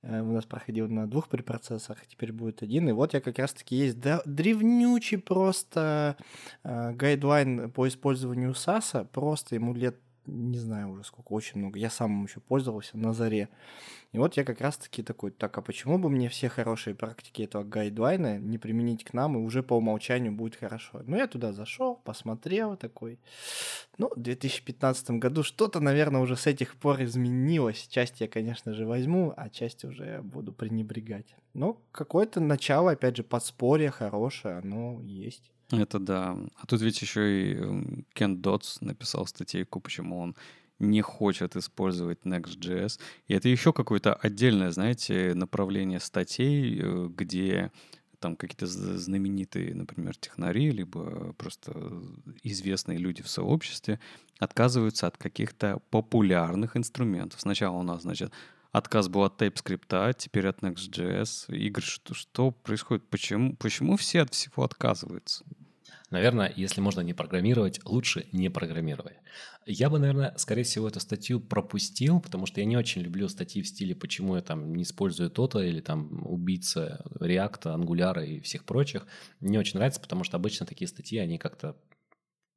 [0.02, 2.88] э, у нас проходил на двух препроцессорах, теперь будет один.
[2.88, 6.16] И вот я как раз-таки есть древнючий просто
[6.64, 10.00] э, гайдлайн по использованию SAS, просто ему лет
[10.30, 11.78] не знаю уже сколько, очень много.
[11.78, 13.48] Я сам еще пользовался на заре.
[14.12, 17.62] И вот я как раз-таки такой, так, а почему бы мне все хорошие практики этого
[17.62, 21.02] гайдлайна не применить к нам, и уже по умолчанию будет хорошо.
[21.06, 23.20] Ну, я туда зашел, посмотрел такой.
[23.98, 27.86] Ну, в 2015 году что-то, наверное, уже с этих пор изменилось.
[27.88, 31.36] Часть я, конечно же, возьму, а часть уже буду пренебрегать.
[31.54, 35.52] Но какое-то начало, опять же, подспорье хорошее, оно есть.
[35.70, 36.36] Это да.
[36.56, 40.36] А тут ведь еще и эм, Кен Дотс написал статейку, почему он
[40.80, 42.98] не хочет использовать Next.js.
[43.28, 47.70] И это еще какое-то отдельное, знаете, направление статей, э, где
[48.18, 51.72] там какие-то знаменитые, например, технари, либо просто
[52.42, 53.98] известные люди в сообществе
[54.38, 57.40] отказываются от каких-то популярных инструментов.
[57.40, 58.32] Сначала у нас, значит,
[58.72, 61.54] отказ был от TypeScript, а теперь от Next.js.
[61.54, 63.08] Игорь, что, что происходит?
[63.08, 65.44] Почему, почему все от всего отказываются?
[66.10, 69.18] Наверное, если можно не программировать, лучше не программировать.
[69.64, 73.62] Я бы, наверное, скорее всего, эту статью пропустил, потому что я не очень люблю статьи
[73.62, 78.64] в стиле, почему я там не использую то-то, или там убийца React, Angular и всех
[78.64, 79.06] прочих.
[79.38, 81.76] Не очень нравится, потому что обычно такие статьи, они как-то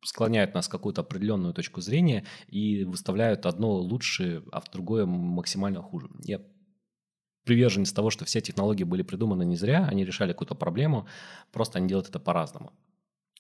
[0.04, 5.82] склоняют нас в какую-то определенную точку зрения и выставляют одно лучше, а в другое максимально
[5.82, 6.10] хуже.
[6.24, 6.42] Я
[7.46, 11.08] приверженец того, что все технологии были придуманы не зря, они решали какую-то проблему,
[11.52, 12.74] просто они делают это по-разному.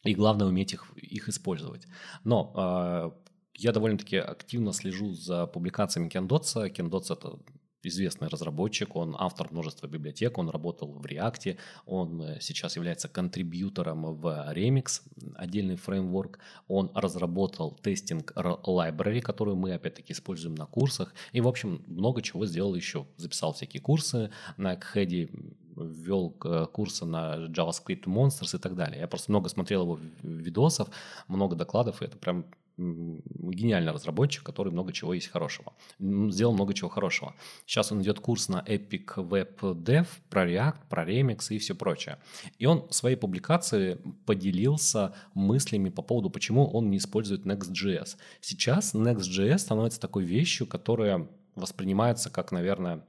[0.03, 1.87] И главное уметь их, их использовать.
[2.23, 3.11] Но э,
[3.55, 6.69] я довольно-таки активно слежу за публикациями Кендотса.
[6.69, 7.39] Кендотс– это
[7.88, 14.15] известный разработчик, он автор множества библиотек, он работал в React, он э, сейчас является контрибьютором
[14.15, 15.01] в Remix,
[15.36, 21.84] отдельный фреймворк, он разработал тестинг library, которую мы опять-таки используем на курсах, и, в общем,
[21.88, 23.05] много чего сделал еще.
[23.17, 25.29] Записал всякие курсы на Кхеде,
[25.75, 28.99] ввел э, курсы на JavaScript Monsters и так далее.
[28.99, 30.89] Я просто много смотрел его видосов,
[31.27, 32.45] много докладов, и это прям
[32.78, 35.74] гениальный разработчик, который много чего есть хорошего.
[35.99, 37.36] Сделал много чего хорошего.
[37.65, 42.17] Сейчас он идет курс на Epic Web Dev про React, про Remix и все прочее.
[42.57, 48.17] И он в своей публикации поделился мыслями по поводу, почему он не использует Next.js.
[48.41, 53.05] Сейчас Next.js становится такой вещью, которая воспринимается как, наверное,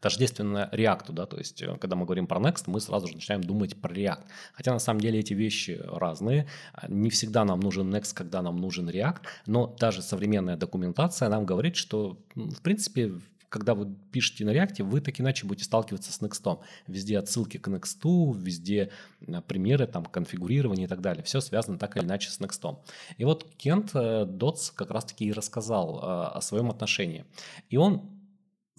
[0.00, 3.42] тождественно React, да, то есть э, когда мы говорим про Next, мы сразу же начинаем
[3.42, 4.24] думать про React.
[4.52, 6.46] Хотя на самом деле эти вещи разные.
[6.88, 11.76] Не всегда нам нужен Next, когда нам нужен React, но даже современная документация нам говорит,
[11.76, 13.12] что в принципе
[13.48, 16.60] когда вы пишете на React, вы так иначе будете сталкиваться с Next.
[16.86, 18.90] Везде отсылки к Next, везде
[19.26, 21.22] э, примеры, там, конфигурирование и так далее.
[21.24, 22.76] Все связано так или иначе с Next.
[23.16, 27.24] И вот Кент э, Дотс как раз-таки и рассказал о своем отношении.
[27.70, 28.17] И он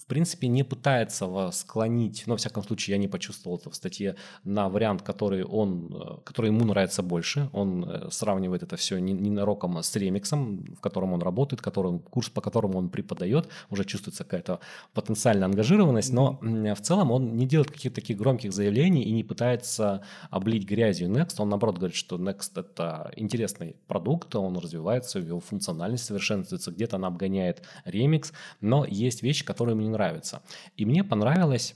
[0.01, 3.75] в принципе, не пытается вас склонить, но, во всяком случае, я не почувствовал это в
[3.75, 7.49] статье, на вариант, который, он, э, который ему нравится больше.
[7.53, 11.99] Он э, сравнивает это все не, не нароком с ремиксом, в котором он работает, которым,
[11.99, 13.49] курс, по которому он преподает.
[13.69, 14.59] Уже чувствуется какая-то
[14.93, 20.01] потенциальная ангажированность, но в целом он не делает каких-то таких громких заявлений и не пытается
[20.29, 21.35] облить грязью Next.
[21.39, 27.07] Он, наоборот, говорит, что Next– это интересный продукт, он развивается, его функциональность совершенствуется, где-то она
[27.07, 28.31] обгоняет ремикс,
[28.61, 30.41] но есть вещи, которые мне нравится.
[30.77, 31.75] И мне понравилось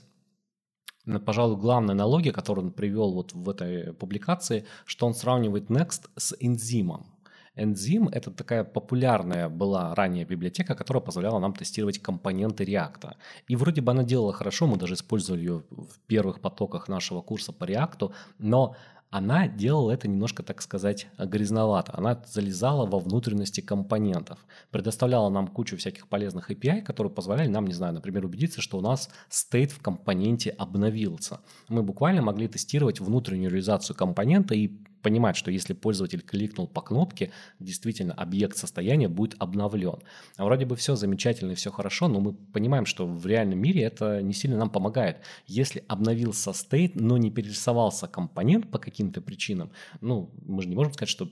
[1.26, 6.34] пожалуй, главная аналогия, которую он привел вот в этой публикации, что он сравнивает Next с
[6.40, 7.14] энзимом.
[7.56, 13.14] Enzyme— это такая популярная была ранее библиотека, которая позволяла нам тестировать компоненты React.
[13.46, 17.52] И вроде бы она делала хорошо, мы даже использовали ее в первых потоках нашего курса
[17.52, 18.74] по React, но
[19.14, 21.96] она делала это немножко, так сказать, грязновато.
[21.96, 27.74] Она залезала во внутренности компонентов, предоставляла нам кучу всяких полезных API, которые позволяли нам, не
[27.74, 31.38] знаю, например, убедиться, что у нас стейт в компоненте обновился.
[31.68, 34.72] Мы буквально могли тестировать внутреннюю реализацию компонента и
[35.04, 37.30] понимать, что если пользователь кликнул по кнопке,
[37.60, 39.98] действительно объект состояния будет обновлен.
[40.36, 43.82] А вроде бы все замечательно и все хорошо, но мы понимаем, что в реальном мире
[43.82, 45.18] это не сильно нам помогает.
[45.46, 50.94] Если обновился стейт, но не перерисовался компонент по каким-то причинам, ну, мы же не можем
[50.94, 51.30] сказать, что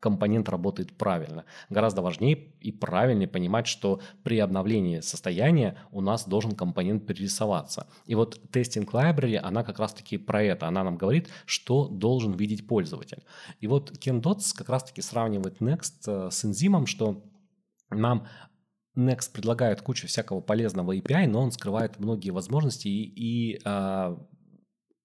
[0.00, 1.44] компонент работает правильно.
[1.70, 7.86] Гораздо важнее и правильнее понимать, что при обновлении состояния у нас должен компонент перерисоваться.
[8.06, 10.68] И вот Testing Library, она как раз-таки про это.
[10.68, 13.24] Она нам говорит, что должен видеть пользователь.
[13.60, 17.24] И вот Ken Dots как раз-таки сравнивает Next э, с энзимом, что
[17.90, 18.26] нам
[18.96, 24.18] Next предлагает кучу всякого полезного API, но он скрывает многие возможности и, и а,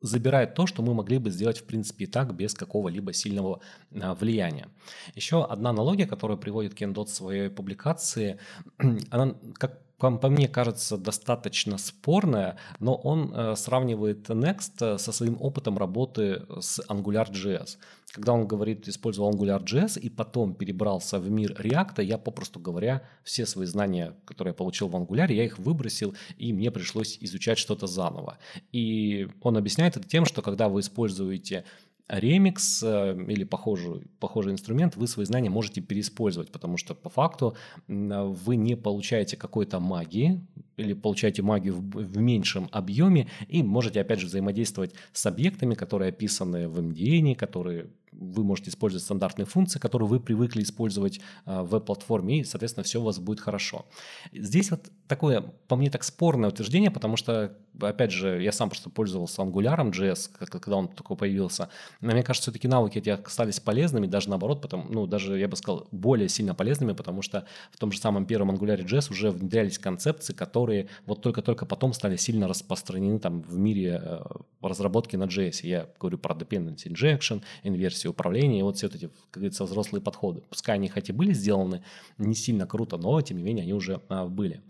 [0.01, 3.61] забирает то, что мы могли бы сделать в принципе и так без какого-либо сильного
[3.93, 4.67] а, влияния.
[5.15, 8.39] Еще одна аналогия, которую приводит Кен Дот в своей публикации,
[9.11, 15.37] она как по мне кажется достаточно спорная, но он э, сравнивает Next э, со своим
[15.39, 17.77] опытом работы с AngularJS.
[18.11, 23.45] Когда он говорит, использовал AngularJS и потом перебрался в мир React, я, попросту говоря, все
[23.45, 27.85] свои знания, которые я получил в Angular, я их выбросил, и мне пришлось изучать что-то
[27.85, 28.39] заново.
[28.71, 31.63] И он объясняет это тем, что когда вы используете
[32.11, 37.55] ремикс э, или похожий, похожий инструмент, вы свои знания можете переиспользовать, потому что по факту
[37.87, 40.45] вы не получаете какой-то магии
[40.75, 46.09] или получаете магию в, в меньшем объеме и можете опять же взаимодействовать с объектами, которые
[46.09, 51.69] описаны в MDN, которые вы можете использовать стандартные функции, которые вы привыкли использовать а, в
[51.69, 53.85] веб-платформе, и, соответственно, все у вас будет хорошо.
[54.33, 58.89] Здесь вот такое, по мне, так спорное утверждение, потому что, опять же, я сам просто
[58.89, 61.69] пользовался Angular JS, когда он только появился.
[62.01, 65.55] Но мне кажется, все-таки навыки эти остались полезными, даже наоборот, потому, ну, даже, я бы
[65.55, 69.79] сказал, более сильно полезными, потому что в том же самом первом Angular JS уже внедрялись
[69.79, 74.19] концепции, которые вот только-только потом стали сильно распространены там в мире э,
[74.61, 75.61] разработки на JS.
[75.63, 80.43] Я говорю про dependency injection, инверсию версии управления, вот все эти, как говорится, взрослые подходы.
[80.49, 81.83] Пускай они хоть и были сделаны
[82.17, 84.61] не сильно круто, но тем не менее они уже а, были.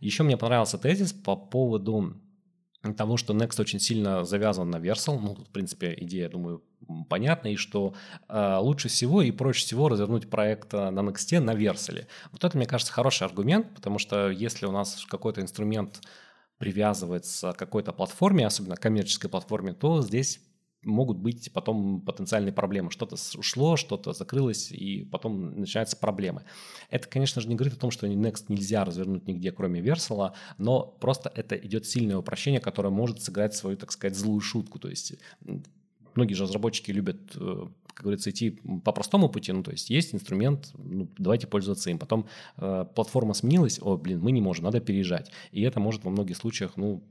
[0.00, 2.14] Еще мне понравился тезис по поводу
[2.96, 5.18] того, что Next очень сильно завязан на Versal.
[5.20, 6.62] Ну, в принципе, идея, думаю,
[7.08, 7.94] понятна, и что
[8.28, 12.06] э, лучше всего и проще всего развернуть проект на Next на Versal.
[12.32, 16.00] Вот это, мне кажется, хороший аргумент, потому что если у нас какой-то инструмент
[16.58, 20.40] привязывается к какой-то платформе, особенно коммерческой платформе, то здесь
[20.84, 22.90] могут быть потом потенциальные проблемы.
[22.90, 26.44] Что-то ушло, что-то закрылось, и потом начинаются проблемы.
[26.90, 30.82] Это, конечно же, не говорит о том, что Next нельзя развернуть нигде, кроме Versal, но
[30.82, 34.78] просто это идет сильное упрощение, которое может сыграть свою, так сказать, злую шутку.
[34.78, 35.14] То есть
[36.14, 38.50] многие же разработчики любят э, как говорится, идти
[38.84, 41.98] по простому пути, ну, то есть есть инструмент, ну, давайте пользоваться им.
[41.98, 42.26] Потом
[42.56, 45.30] э, платформа сменилась, о, блин, мы не можем, надо переезжать.
[45.50, 47.02] И это может во многих случаях, ну,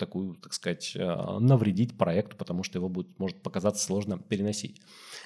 [0.00, 4.80] такую, так сказать, э, навредить проекту, потому что его будет, может показаться сложно переносить.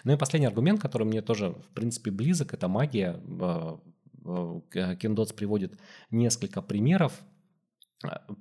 [0.04, 3.20] Ну и последний аргумент, который мне тоже, в принципе, близок, это магия.
[5.00, 5.78] Кендотс приводит
[6.10, 7.22] несколько примеров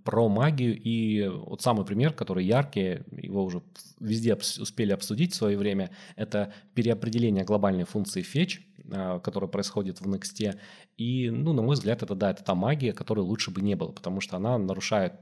[0.03, 0.79] про магию.
[0.79, 3.61] И вот самый пример, который яркий, его уже
[3.99, 8.23] везде успели обсудить в свое время, это переопределение глобальной функции
[8.91, 10.57] а, которая происходит в Next.
[10.97, 13.91] И, ну, на мой взгляд, это да, это та магия, которой лучше бы не было,
[13.91, 15.13] потому что она нарушает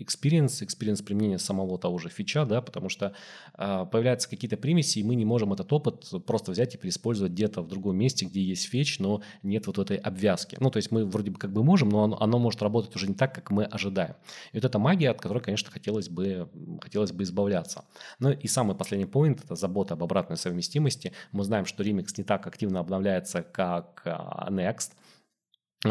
[0.00, 3.12] experience, experience применения самого того же фича, да, потому что
[3.56, 7.62] э, появляются какие-то примеси, и мы не можем этот опыт просто взять и переиспользовать где-то
[7.62, 10.56] в другом месте, где есть фетч, но нет вот этой обвязки.
[10.60, 13.06] Ну, то есть мы вроде бы как бы можем, но оно, оно может работать уже
[13.06, 14.16] не так, как мы ожидаем.
[14.52, 16.48] И вот эта магия, от которой, конечно, хотелось бы,
[16.82, 17.84] хотелось бы избавляться.
[18.18, 21.12] Ну и самый последний point– это забота об обратной совместимости.
[21.32, 24.92] Мы знаем, что Remix не так активно обновляется, как а, Next–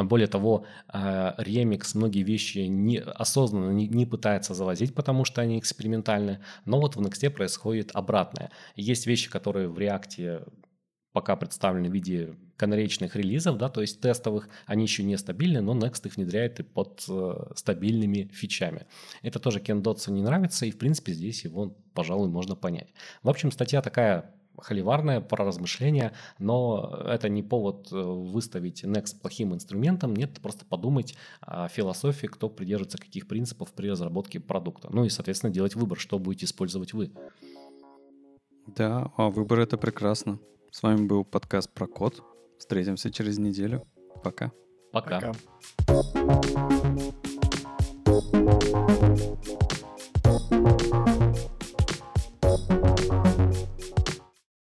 [0.03, 6.39] более того, Remix многие вещи не, осознанно не, не пытается завозить, потому что они экспериментальны,
[6.65, 8.51] но вот в Next происходит обратное.
[8.75, 10.51] Есть вещи, которые в React
[11.15, 15.73] пока представлены в виде канаречных релизов, да, то есть тестовых, они еще не стабильны, но
[15.73, 18.85] Next их внедряет и под э, стабильными фичами.
[19.21, 22.93] Это тоже Кен Дотсу не нравится, и в принципе здесь его, пожалуй, можно понять.
[23.23, 29.53] В общем, статья такая холиварное, про размышления, но это не повод э, выставить Next плохим
[29.53, 34.89] инструментом, нет, просто подумать о философии, кто придерживается каких принципов при разработке продукта.
[34.91, 37.11] Ну и, соответственно, делать выбор, что будете использовать вы.
[38.67, 40.39] Да, а выбор это прекрасно.
[40.71, 42.23] С вами был подкаст про код.
[42.57, 43.85] Встретимся через неделю.
[44.23, 44.51] Пока.
[44.91, 45.33] Пока.
[45.85, 47.05] Пока.